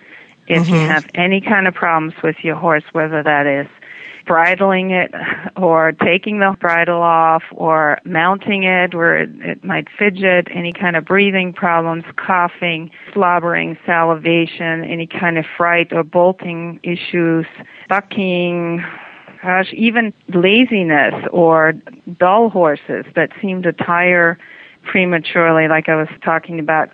If 0.48 0.68
you 0.68 0.76
have 0.76 1.06
any 1.14 1.40
kind 1.42 1.68
of 1.68 1.74
problems 1.74 2.14
with 2.22 2.36
your 2.42 2.56
horse, 2.56 2.84
whether 2.92 3.22
that 3.22 3.46
is 3.46 3.68
bridling 4.26 4.90
it 4.90 5.12
or 5.56 5.92
taking 5.92 6.38
the 6.38 6.54
bridle 6.60 7.00
off 7.00 7.42
or 7.52 7.98
mounting 8.04 8.64
it 8.64 8.94
where 8.94 9.22
it, 9.22 9.30
it 9.40 9.64
might 9.64 9.88
fidget, 9.98 10.48
any 10.50 10.72
kind 10.72 10.96
of 10.96 11.04
breathing 11.04 11.52
problems, 11.52 12.04
coughing, 12.16 12.90
slobbering, 13.12 13.78
salivation, 13.86 14.84
any 14.84 15.06
kind 15.06 15.38
of 15.38 15.44
fright 15.56 15.92
or 15.92 16.04
bolting 16.04 16.78
issues, 16.82 17.46
bucking, 17.88 18.84
gosh, 19.42 19.72
even 19.72 20.12
laziness 20.28 21.14
or 21.32 21.72
dull 22.18 22.50
horses 22.50 23.06
that 23.14 23.30
seem 23.40 23.62
to 23.62 23.72
tire 23.72 24.38
prematurely, 24.84 25.68
like 25.68 25.88
I 25.88 25.96
was 25.96 26.08
talking 26.22 26.60
about 26.60 26.90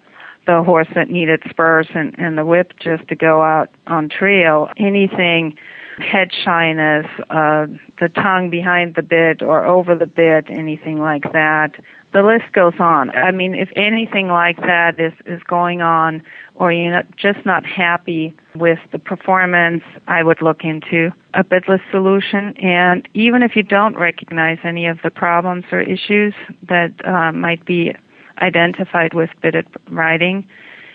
the 0.46 0.62
horse 0.62 0.88
that 0.94 1.08
needed 1.08 1.42
spurs 1.48 1.88
and, 1.94 2.14
and 2.18 2.36
the 2.36 2.44
whip 2.44 2.72
just 2.78 3.08
to 3.08 3.16
go 3.16 3.42
out 3.42 3.70
on 3.86 4.08
trail, 4.08 4.68
anything 4.76 5.56
head 5.98 6.30
shyness, 6.32 7.06
uh, 7.30 7.66
the 8.00 8.08
tongue 8.08 8.50
behind 8.50 8.94
the 8.94 9.02
bit 9.02 9.42
or 9.42 9.64
over 9.64 9.94
the 9.94 10.06
bit, 10.06 10.46
anything 10.50 10.98
like 10.98 11.24
that. 11.32 11.74
The 12.12 12.22
list 12.22 12.52
goes 12.52 12.74
on. 12.78 13.10
I 13.10 13.32
mean, 13.32 13.54
if 13.54 13.68
anything 13.74 14.28
like 14.28 14.58
that 14.58 15.00
is, 15.00 15.12
is 15.26 15.42
going 15.42 15.82
on 15.82 16.22
or 16.54 16.72
you're 16.72 16.92
not, 16.92 17.16
just 17.16 17.44
not 17.44 17.66
happy 17.66 18.36
with 18.54 18.78
the 18.92 19.00
performance, 19.00 19.82
I 20.06 20.22
would 20.22 20.40
look 20.40 20.62
into 20.62 21.10
a 21.34 21.42
bitless 21.42 21.80
solution. 21.90 22.56
And 22.58 23.08
even 23.14 23.42
if 23.42 23.56
you 23.56 23.64
don't 23.64 23.96
recognize 23.96 24.58
any 24.62 24.86
of 24.86 24.98
the 25.02 25.10
problems 25.10 25.64
or 25.72 25.80
issues 25.80 26.34
that 26.68 26.92
uh, 27.04 27.32
might 27.32 27.64
be 27.64 27.94
identified 28.38 29.14
with 29.14 29.30
bitted 29.42 29.66
riding, 29.90 30.48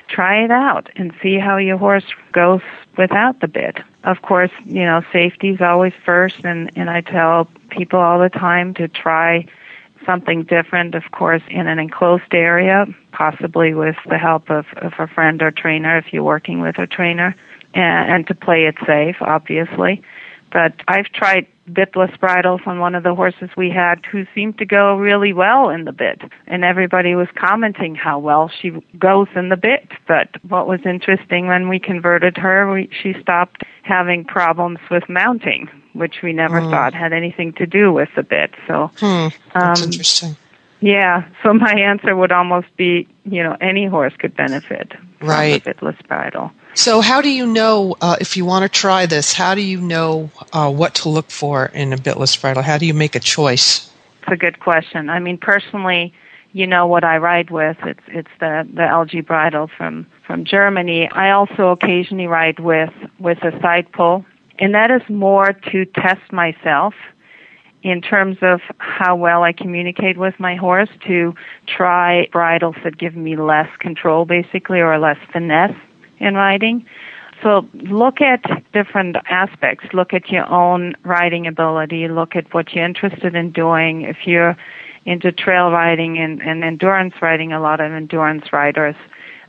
try 0.10 0.44
it 0.44 0.52
out 0.52 0.90
and 0.96 1.14
see 1.22 1.38
how 1.38 1.58
your 1.58 1.78
horse 1.78 2.06
goes 2.32 2.62
without 2.98 3.40
the 3.40 3.48
bit. 3.48 3.80
Of 4.04 4.22
course, 4.22 4.52
you 4.66 4.84
know, 4.84 5.04
safety 5.14 5.50
is 5.50 5.62
always 5.62 5.94
first 6.06 6.44
and, 6.44 6.72
and 6.76 6.90
I 6.90 7.02
tell 7.02 7.48
people 7.70 8.00
all 8.00 8.20
the 8.20 8.30
time 8.30 8.74
to 8.76 8.88
try 8.88 9.46
something 10.06 10.44
different, 10.44 10.96
of 10.96 11.04
course, 11.12 11.44
in 11.50 11.68
an 11.68 11.78
enclosed 11.80 12.34
area, 12.34 12.88
possibly 13.12 13.74
with 13.74 13.98
the 14.08 14.18
help 14.18 14.50
of, 14.50 14.66
of 14.78 14.94
a 14.98 15.08
friend 15.08 15.42
or 15.42 15.52
trainer 15.52 15.98
if 15.98 16.12
you're 16.12 16.24
working 16.24 16.62
with 16.62 16.80
a 16.80 16.88
trainer, 16.88 17.36
and, 17.74 18.12
and 18.12 18.28
to 18.28 18.34
play 18.34 18.66
it 18.66 18.76
safe, 18.86 19.18
obviously. 19.22 20.02
But 20.52 20.74
I've 20.88 21.06
tried 21.08 21.48
bitless 21.70 22.20
bridles 22.20 22.62
on 22.66 22.80
one 22.80 22.96
of 22.96 23.04
the 23.04 23.14
horses 23.14 23.50
we 23.56 23.70
had 23.70 24.04
who 24.06 24.26
seemed 24.34 24.58
to 24.58 24.66
go 24.66 24.96
really 24.98 25.34
well 25.34 25.70
in 25.70 25.86
the 25.86 25.92
bit. 25.92 26.20
And 26.48 26.64
everybody 26.64 27.14
was 27.14 27.28
commenting 27.36 27.94
how 27.94 28.18
well 28.18 28.50
she 28.60 28.72
goes 28.98 29.28
in 29.36 29.50
the 29.50 29.58
bit. 29.58 29.88
But 30.08 30.30
what 30.48 30.68
was 30.68 30.80
interesting 30.86 31.46
when 31.48 31.70
we 31.70 31.80
converted 31.80 32.38
her, 32.38 32.72
we, 32.74 32.90
she 33.04 33.14
stopped 33.22 33.62
having 33.84 34.26
problems 34.26 34.80
with 34.90 35.08
mounting, 35.08 35.70
which 35.94 36.22
we 36.24 36.34
never 36.34 36.62
thought 36.62 36.94
had 36.96 37.14
anything 37.14 37.54
to 37.54 37.68
do 37.68 37.94
with 37.94 38.10
the 38.16 38.24
bit. 38.24 38.52
So, 38.68 38.90
Hmm. 39.00 39.28
That's 39.54 39.82
um, 39.82 39.86
interesting. 39.92 40.36
yeah, 40.80 41.28
so 41.44 41.54
my 41.54 41.74
answer 41.74 42.16
would 42.16 42.32
almost 42.32 42.76
be, 42.78 43.08
you 43.26 43.44
know, 43.44 43.56
any 43.62 43.86
horse 43.86 44.14
could 44.18 44.36
benefit 44.36 44.94
from 45.20 45.28
Right. 45.28 45.66
a 45.68 45.74
bitless 45.74 45.98
bridle. 46.08 46.52
So, 46.76 47.02
how 47.02 47.22
do 47.22 47.30
you 47.30 47.48
know 47.48 47.96
uh, 48.00 48.18
if 48.22 48.38
you 48.38 48.46
want 48.46 48.64
to 48.64 48.70
try 48.70 49.06
this? 49.06 49.34
How 49.34 49.56
do 49.56 49.62
you 49.62 49.82
know 49.82 50.30
uh, 50.54 50.72
what 50.72 50.96
to 50.96 51.10
look 51.10 51.32
for 51.32 51.66
in 51.66 51.94
a 51.94 51.98
bitless 51.98 52.40
bridle? 52.40 52.62
How 52.62 52.78
do 52.78 52.86
you 52.86 52.94
make 52.94 53.16
a 53.16 53.20
choice? 53.20 53.92
It's 54.22 54.32
a 54.32 54.38
good 54.38 54.60
question. 54.60 55.10
I 55.10 55.20
mean, 55.20 55.38
personally, 55.38 56.14
you 56.54 56.68
know 56.68 56.86
what 56.88 57.04
I 57.04 57.18
ride 57.18 57.50
with. 57.50 57.78
It's 57.84 58.04
it's 58.08 58.30
the 58.40 58.68
the 58.72 58.82
LG 58.84 59.26
bridle 59.26 59.70
from 59.78 60.06
from 60.26 60.46
Germany. 60.46 61.10
I 61.12 61.32
also 61.32 61.70
occasionally 61.70 62.28
ride 62.28 62.60
with 62.60 62.94
with 63.20 63.40
a 63.44 63.60
side 63.62 63.92
pull, 63.92 64.26
and 64.60 64.74
that 64.76 64.92
is 64.92 65.02
more 65.10 65.54
to 65.54 65.86
test 65.86 66.32
myself 66.32 66.94
in 67.82 68.02
terms 68.02 68.38
of 68.42 68.62
how 68.78 69.16
well 69.16 69.42
I 69.44 69.54
communicate 69.54 70.18
with 70.18 70.38
my 70.38 70.56
horse 70.56 70.90
to 71.08 71.34
try 71.66 72.28
bridles 72.32 72.76
that 72.84 72.98
give 72.98 73.16
me 73.16 73.38
less 73.38 73.70
control 73.80 74.26
basically 74.26 74.82
or 74.82 75.00
less 75.00 75.18
finesse 75.32 75.76
in 76.20 76.36
riding. 76.36 76.86
So 77.42 77.68
look 77.74 78.22
at 78.22 78.44
different 78.74 79.16
aspects. 79.30 79.86
Look 79.94 80.14
at 80.14 80.30
your 80.30 80.50
own 80.52 80.96
riding 81.04 81.48
ability. 81.48 82.08
Look 82.08 82.36
at 82.36 82.54
what 82.54 82.74
you're 82.74 82.86
interested 82.86 83.36
in 83.36 83.52
doing. 83.52 84.02
If 84.02 84.18
you're 84.26 84.58
into 85.06 85.32
trail 85.32 85.72
riding 85.72 86.18
and, 86.18 86.42
and 86.42 86.64
endurance 86.64 87.14
riding, 87.22 87.54
a 87.54 87.62
lot 87.62 87.80
of 87.80 87.92
endurance 87.92 88.52
riders 88.52 88.96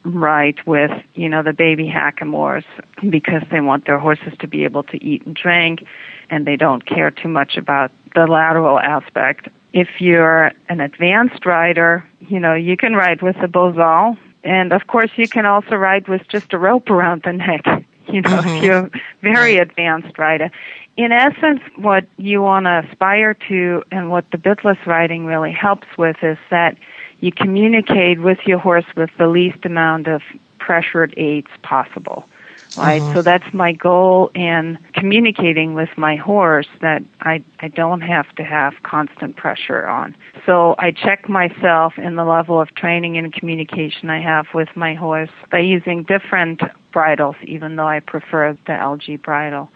ride 0.05 0.61
with, 0.67 0.91
you 1.15 1.29
know, 1.29 1.43
the 1.43 1.53
baby 1.53 1.87
hackamores 1.87 2.65
because 3.11 3.43
they 3.51 3.61
want 3.61 3.87
their 3.87 3.99
horses 3.99 4.33
to 4.41 4.47
be 4.47 4.65
able 4.65 4.83
to 4.85 5.05
eat 5.05 5.27
and 5.27 5.35
drink 5.35 5.85
and 6.31 6.47
they 6.47 6.57
don't 6.57 6.87
care 6.87 7.11
too 7.11 7.29
much 7.29 7.57
about 7.57 7.91
the 8.15 8.27
lateral 8.27 8.79
aspect. 8.79 9.49
If 9.73 10.01
you're 10.01 10.53
an 10.69 10.81
advanced 10.81 11.45
rider, 11.45 12.09
you 12.21 12.41
know, 12.41 12.55
you 12.55 12.77
can 12.77 12.95
ride 12.95 13.21
with 13.21 13.37
a 13.37 13.49
bozal 13.49 14.17
and 14.45 14.73
of 14.73 14.87
course 14.87 15.11
you 15.17 15.29
can 15.29 15.47
also 15.47 15.77
ride 15.77 16.09
with 16.09 16.27
just 16.29 16.53
a 16.53 16.59
rope 16.59 16.91
around 16.91 17.23
the 17.23 17.33
neck. 17.33 17.65
You 18.09 18.23
know, 18.23 18.39
if 18.39 18.45
mm-hmm. 18.45 18.65
you're 18.65 18.87
a 18.87 18.91
very 19.23 19.59
advanced 19.59 20.19
rider. 20.19 20.51
In 20.97 21.13
essence, 21.13 21.61
what 21.77 22.07
you 22.17 22.43
want 22.43 22.67
to 22.67 22.85
aspire 22.91 23.35
to 23.49 23.85
and 23.93 24.11
what 24.11 24.29
the 24.33 24.37
bitless 24.39 24.85
riding 24.85 25.27
really 25.27 25.53
helps 25.53 25.87
with 25.97 26.17
is 26.21 26.39
that 26.51 26.77
you 27.21 27.31
communicate 27.31 28.21
with 28.21 28.39
your 28.47 28.59
horse 28.59 28.87
with 28.97 29.11
the 29.17 29.29
least 29.29 29.65
amount 29.65 30.09
of 30.09 30.23
pressured 30.59 31.15
aids 31.17 31.51
possible. 31.63 32.29
Right? 32.77 33.03
So 33.15 33.23
that's 33.23 33.53
my 33.53 33.73
goal 33.73 34.31
in 34.35 34.79
communicating 34.95 35.75
with 35.75 35.91
my 35.97 36.17
horse 36.17 36.69
that 36.81 37.03
I, 37.21 37.45
I 37.61 37.69
don't 37.69 38.01
have 38.01 38.33
to 38.37 38.45
have 38.45 38.75
constant 38.83 39.37
pressure 39.37 39.87
on. 39.87 40.17
So 40.47 40.77
I 40.79 40.93
check 40.93 41.29
myself 41.29 41.95
in 41.99 42.17
the 42.17 42.25
level 42.25 42.61
of 42.61 42.75
training 42.75 43.17
and 43.19 43.33
communication 43.33 44.09
I 44.09 44.23
have 44.23 44.47
with 44.55 44.69
my 44.77 44.95
horse 44.95 45.31
by 45.51 45.59
using 45.59 46.05
different 46.05 46.63
bridles, 46.93 47.37
even 47.43 47.77
though 47.77 47.87
I 47.87 48.01
prefer 48.01 48.57
the 48.67 48.73
LG 48.73 49.23
bridle. 49.23 49.71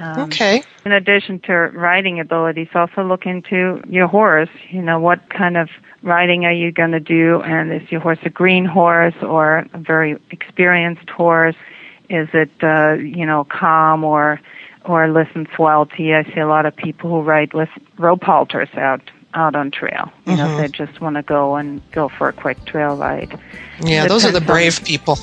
Um, 0.00 0.20
okay. 0.24 0.62
in 0.84 0.92
addition 0.92 1.40
to 1.40 1.52
riding 1.52 2.20
abilities, 2.20 2.68
also 2.74 3.02
look 3.02 3.26
into 3.26 3.82
your 3.88 4.08
horse. 4.08 4.48
You 4.70 4.82
know, 4.82 4.98
what 5.00 5.30
kind 5.30 5.56
of 5.56 5.68
riding 6.02 6.44
are 6.44 6.52
you 6.52 6.72
going 6.72 6.92
to 6.92 7.00
do? 7.00 7.42
And 7.42 7.72
is 7.72 7.90
your 7.90 8.00
horse 8.00 8.18
a 8.24 8.30
green 8.30 8.64
horse 8.64 9.14
or 9.22 9.66
a 9.72 9.78
very 9.78 10.18
experienced 10.30 11.08
horse? 11.10 11.56
Is 12.08 12.28
it, 12.32 12.50
uh, 12.62 12.94
you 12.94 13.26
know, 13.26 13.44
calm 13.44 14.04
or, 14.04 14.40
or 14.84 15.08
listens 15.08 15.48
well 15.58 15.86
to 15.86 16.02
you? 16.02 16.16
I 16.16 16.24
see 16.24 16.40
a 16.40 16.46
lot 16.48 16.66
of 16.66 16.74
people 16.76 17.10
who 17.10 17.20
ride 17.22 17.52
with 17.54 17.68
rope 17.98 18.22
halters 18.22 18.68
out, 18.74 19.02
out 19.34 19.54
on 19.56 19.70
trail. 19.70 20.12
You 20.26 20.36
know, 20.36 20.56
they 20.56 20.68
just 20.68 21.00
want 21.00 21.16
to 21.16 21.22
go 21.22 21.56
and 21.56 21.82
go 21.92 22.08
for 22.08 22.28
a 22.28 22.32
quick 22.32 22.64
trail 22.64 22.96
ride. 22.96 23.38
Yeah, 23.80 24.06
those 24.06 24.24
are 24.24 24.32
the 24.32 24.40
Depends 24.40 24.50
on- 24.50 24.54
brave 24.54 24.84
people. 24.84 25.18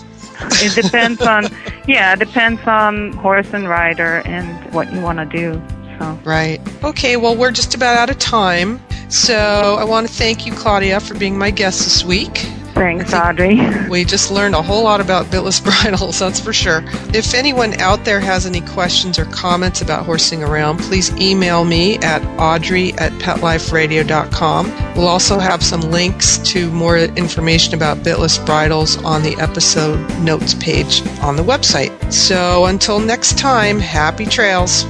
It 0.62 0.76
depends 0.82 1.22
on, 1.34 1.46
yeah, 1.88 2.14
it 2.14 2.20
depends 2.20 2.62
on 2.68 3.14
horse 3.14 3.54
and 3.54 3.70
rider 3.70 4.22
and 4.26 4.74
what 4.74 4.92
you 4.94 5.00
want 5.02 5.20
to 5.20 5.26
do. 5.26 5.62
So. 6.00 6.20
Right. 6.24 6.60
Okay, 6.84 7.18
well, 7.18 7.36
we're 7.36 7.52
just 7.52 7.76
about 7.76 7.98
out 7.98 8.10
of 8.10 8.18
time. 8.20 8.80
So 9.10 9.78
I 9.80 9.84
want 9.84 10.08
to 10.08 10.14
thank 10.14 10.46
you, 10.48 10.54
Claudia, 10.54 11.00
for 11.00 11.14
being 11.14 11.38
my 11.38 11.52
guest 11.52 11.84
this 11.84 12.04
week. 12.04 12.48
Thanks, 12.74 13.14
Audrey. 13.14 13.60
We 13.88 14.04
just 14.04 14.32
learned 14.32 14.56
a 14.56 14.62
whole 14.62 14.84
lot 14.84 15.00
about 15.00 15.28
bitless 15.28 15.64
bridles, 15.84 16.20
that's 16.20 16.40
for 16.40 16.54
sure. 16.54 16.84
If 17.14 17.34
anyone 17.36 17.74
out 17.76 18.04
there 18.04 18.20
has 18.20 18.48
any 18.48 18.62
questions 18.62 19.20
or 19.20 19.26
comments 19.26 19.82
about 19.82 20.06
horsing 20.06 20.44
around, 20.44 20.80
please 20.80 21.12
email 21.18 21.66
me 21.66 21.98
at 22.00 22.24
audrey 22.40 22.94
at 22.94 23.12
petliferadio.com. 23.14 24.96
We'll 24.96 25.08
also 25.08 25.38
have 25.38 25.64
some 25.64 25.82
links 25.82 26.40
to 26.40 26.72
more 26.72 26.98
information 26.98 27.76
about 27.76 27.98
bitless 27.98 28.44
bridles 28.44 28.98
on 29.04 29.22
the 29.22 29.36
episode 29.40 30.00
notes 30.20 30.56
page 30.56 31.06
on 31.20 31.36
the 31.36 31.44
website. 31.44 32.12
So 32.12 32.66
until 32.66 33.00
next 33.00 33.38
time, 33.38 33.80
happy 33.80 34.26
trails. 34.26 34.86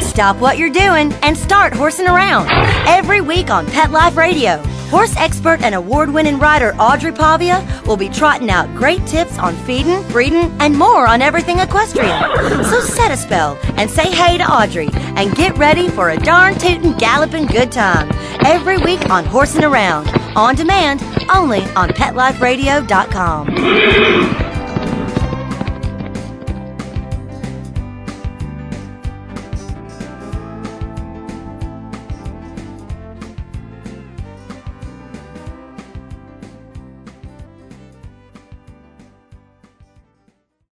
Stop 0.00 0.36
what 0.36 0.56
you're 0.58 0.70
doing 0.70 1.12
and 1.22 1.36
start 1.36 1.74
horsing 1.74 2.06
around 2.06 2.48
every 2.86 3.20
week 3.20 3.50
on 3.50 3.66
Pet 3.66 3.90
Life 3.90 4.16
Radio. 4.16 4.62
Horse 4.88 5.16
expert 5.16 5.62
and 5.62 5.74
award 5.74 6.12
winning 6.12 6.38
rider 6.38 6.72
Audrey 6.78 7.10
Pavia 7.12 7.66
will 7.86 7.96
be 7.96 8.08
trotting 8.08 8.50
out 8.50 8.72
great 8.74 9.04
tips 9.06 9.36
on 9.38 9.54
feeding, 9.56 10.00
breeding, 10.08 10.54
and 10.60 10.78
more 10.78 11.06
on 11.08 11.20
everything 11.22 11.58
equestrian. 11.58 12.16
So 12.64 12.80
set 12.80 13.10
a 13.10 13.16
spell 13.16 13.58
and 13.76 13.90
say 13.90 14.10
hey 14.10 14.38
to 14.38 14.44
Audrey 14.44 14.88
and 14.92 15.34
get 15.34 15.58
ready 15.58 15.88
for 15.88 16.10
a 16.10 16.16
darn 16.16 16.54
tootin' 16.54 16.96
galloping 16.98 17.46
good 17.46 17.72
time 17.72 18.08
every 18.44 18.78
week 18.78 19.10
on 19.10 19.24
Horsing 19.24 19.64
Around, 19.64 20.08
on 20.36 20.54
demand, 20.54 21.02
only 21.34 21.62
on 21.74 21.88
PetLifeRadio.com. 21.90 24.45